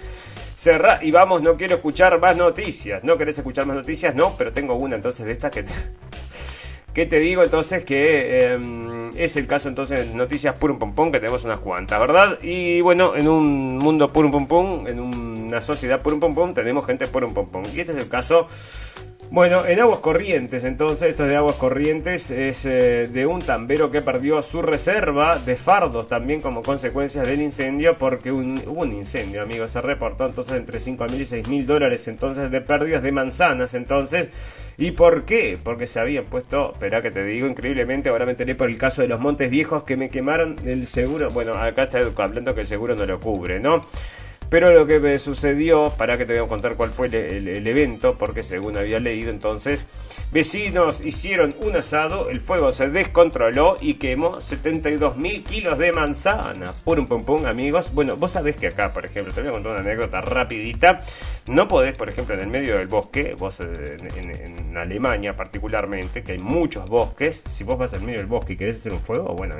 [0.57, 3.03] Cerra y vamos, no quiero escuchar más noticias.
[3.03, 4.14] ¿No querés escuchar más noticias?
[4.14, 5.64] No, pero tengo una entonces de estas que...
[6.95, 11.11] ¿Qué te digo entonces que em, es el caso entonces de noticias purum pum pum
[11.11, 12.38] que tenemos unas cuantas, ¿verdad?
[12.43, 16.84] Y bueno, en un mundo purum pum pum, en una sociedad purum pum pum, tenemos
[16.84, 17.62] gente purum pum pum.
[17.74, 18.47] Y este es el caso
[19.33, 24.03] bueno, en Aguas Corrientes, entonces, esto de Aguas Corrientes es eh, de un tambero que
[24.03, 29.70] perdió su reserva de fardos también como consecuencia del incendio, porque hubo un incendio, amigos,
[29.70, 33.72] se reportó entonces entre 5 mil y 6 mil dólares entonces de pérdidas de manzanas,
[33.72, 34.28] entonces,
[34.76, 35.59] ¿y por qué?
[35.62, 39.01] Porque se habían puesto, espera que te digo, increíblemente, ahora me enteré por el caso
[39.01, 42.66] de los Montes Viejos que me quemaron el seguro, bueno, acá está hablando que el
[42.66, 43.80] seguro no lo cubre, ¿no?
[44.53, 48.18] Pero lo que me sucedió, para que te voy a contar cuál fue el, evento,
[48.18, 49.86] porque según había leído entonces,
[50.30, 56.74] vecinos hicieron un asado, el fuego se descontroló y quemó 72 mil kilos de manzana.
[56.84, 57.94] Pum, pum, pum, amigos.
[57.94, 61.00] Bueno, vos sabés que acá, por ejemplo, te voy a contar una anécdota rapidita.
[61.49, 66.32] No podés, por ejemplo, en el medio del bosque, vos eh, en, Alemania particularmente, que
[66.32, 69.34] hay muchos bosques, si vos vas al medio del bosque y querés hacer un fuego,
[69.34, 69.57] bueno,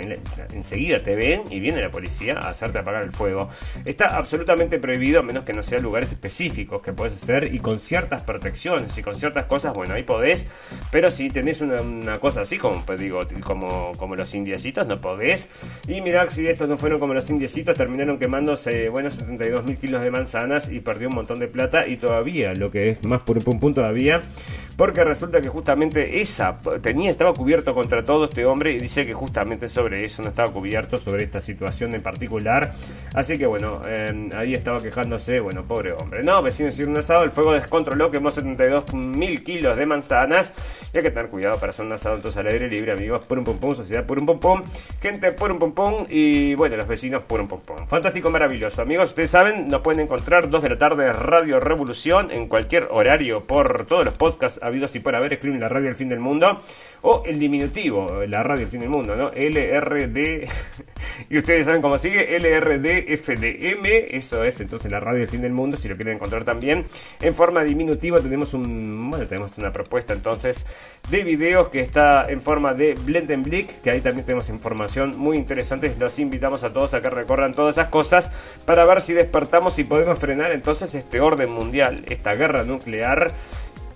[0.53, 3.49] enseguida te ven y viene la policía a hacerte apagar el fuego.
[3.85, 7.79] Está absolutamente prohibido a menos que no sean lugares específicos que puedes hacer y con
[7.79, 10.47] ciertas protecciones y con ciertas cosas, bueno, ahí podés,
[10.91, 15.49] pero si tenés una, cosa así, como pues digo, como, como los indiecitos, no podés.
[15.89, 20.01] Y mirá, si estos no fueron como los indiecitos, terminaron quemándose, bueno, 72 mil kilos
[20.01, 23.39] de manzanas y perdió un montón de plata y todavía, lo que es más por
[23.39, 24.21] un punto todavía,
[24.77, 29.15] porque resulta que justamente esa tenía, estaba cubierto contra todo este hombre y dice que
[29.15, 32.73] justamente sobre eso no estaba cubierto, sobre esta situación en particular.
[33.15, 36.23] Así que bueno, em, ahí estaba quejándose, bueno, pobre hombre.
[36.23, 40.53] No, vecino decir un asado, el fuego descontroló, quemó 72 mil kilos de manzanas.
[40.93, 43.25] Y hay que tener cuidado para hacer un asado entonces al aire libre, amigos.
[43.25, 44.63] Por un pum pum, sociedad por un pum pum.
[45.01, 46.07] Gente por un pum pum.
[46.09, 47.87] Y bueno, los vecinos por un pum pum.
[47.87, 48.83] Fantástico, maravilloso.
[48.83, 53.45] Amigos, ustedes saben, nos pueden encontrar 2 de la tarde Radio Revolución en cualquier horario
[53.45, 55.33] por todos los podcasts habidos y por haber.
[55.33, 56.61] Escriben la radio El Fin del Mundo.
[57.03, 59.31] O el diminutivo, la radio El Fin del Mundo, ¿no?
[59.31, 60.49] LRD.
[61.31, 62.39] y ustedes saben cómo sigue.
[62.39, 64.17] LRDFDM.
[64.17, 65.77] Eso es entonces la radio El Fin del Mundo.
[65.77, 66.85] Si lo quieren encontrar también.
[67.21, 69.11] En forma diminutiva tenemos un.
[69.11, 70.67] Bueno, tenemos una propuesta entonces
[71.11, 73.81] de videos que está en forma de Blendenblick.
[73.81, 75.95] Que ahí también tenemos información muy interesante.
[75.99, 78.31] Los invitamos a todos a que recorran todas esas cosas
[78.67, 83.33] para ver si despertamos y podemos frenar entonces este orden mundial, esta guerra nuclear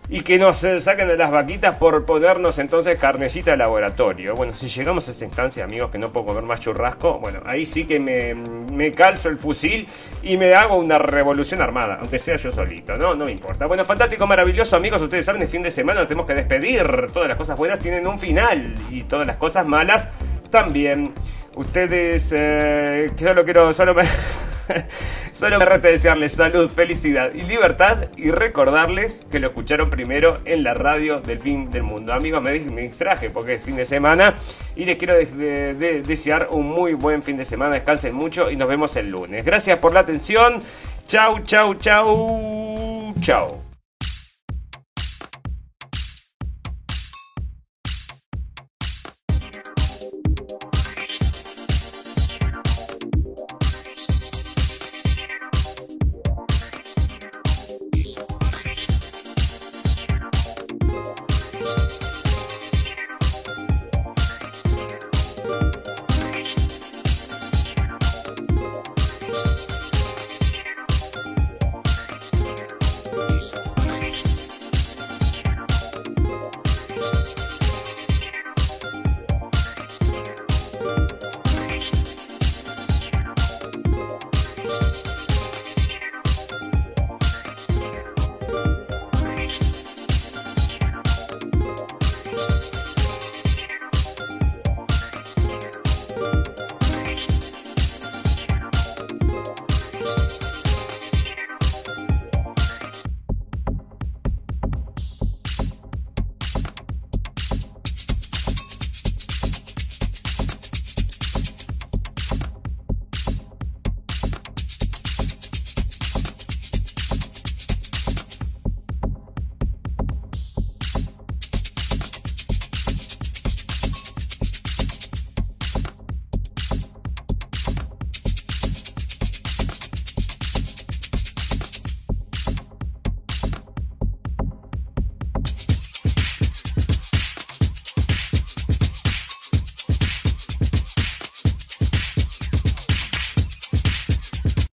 [0.09, 4.35] y que nos eh, saquen de las vaquitas por ponernos entonces carnecita de laboratorio.
[4.35, 7.67] Bueno, si llegamos a esa instancia, amigos, que no puedo comer más churrasco, bueno, ahí
[7.67, 9.87] sí que me, calzo el fusil
[10.23, 13.15] y me hago una revolución armada, aunque sea yo solito, ¿no?
[13.15, 13.67] No me importa.
[13.67, 16.87] Bueno, fantástico, maravilloso, amigos, ustedes saben, el fin de semana nos tenemos que despedir.
[17.13, 20.09] Todas las cosas buenas tienen un final y todas las cosas malas
[20.51, 21.13] también.
[21.57, 23.97] Ustedes, eh, solo quiero, solo.
[25.33, 30.63] Solo me resta desearles salud, felicidad y libertad y recordarles que lo escucharon primero en
[30.63, 32.13] la radio del fin del mundo.
[32.13, 34.35] Amigos, me, distraje porque es fin de semana
[34.75, 37.75] y les quiero desear un muy buen fin de semana.
[37.75, 39.45] Descansen mucho y nos vemos el lunes.
[39.45, 40.61] Gracias por la atención.
[41.07, 43.66] Chau, chau, chau, chau.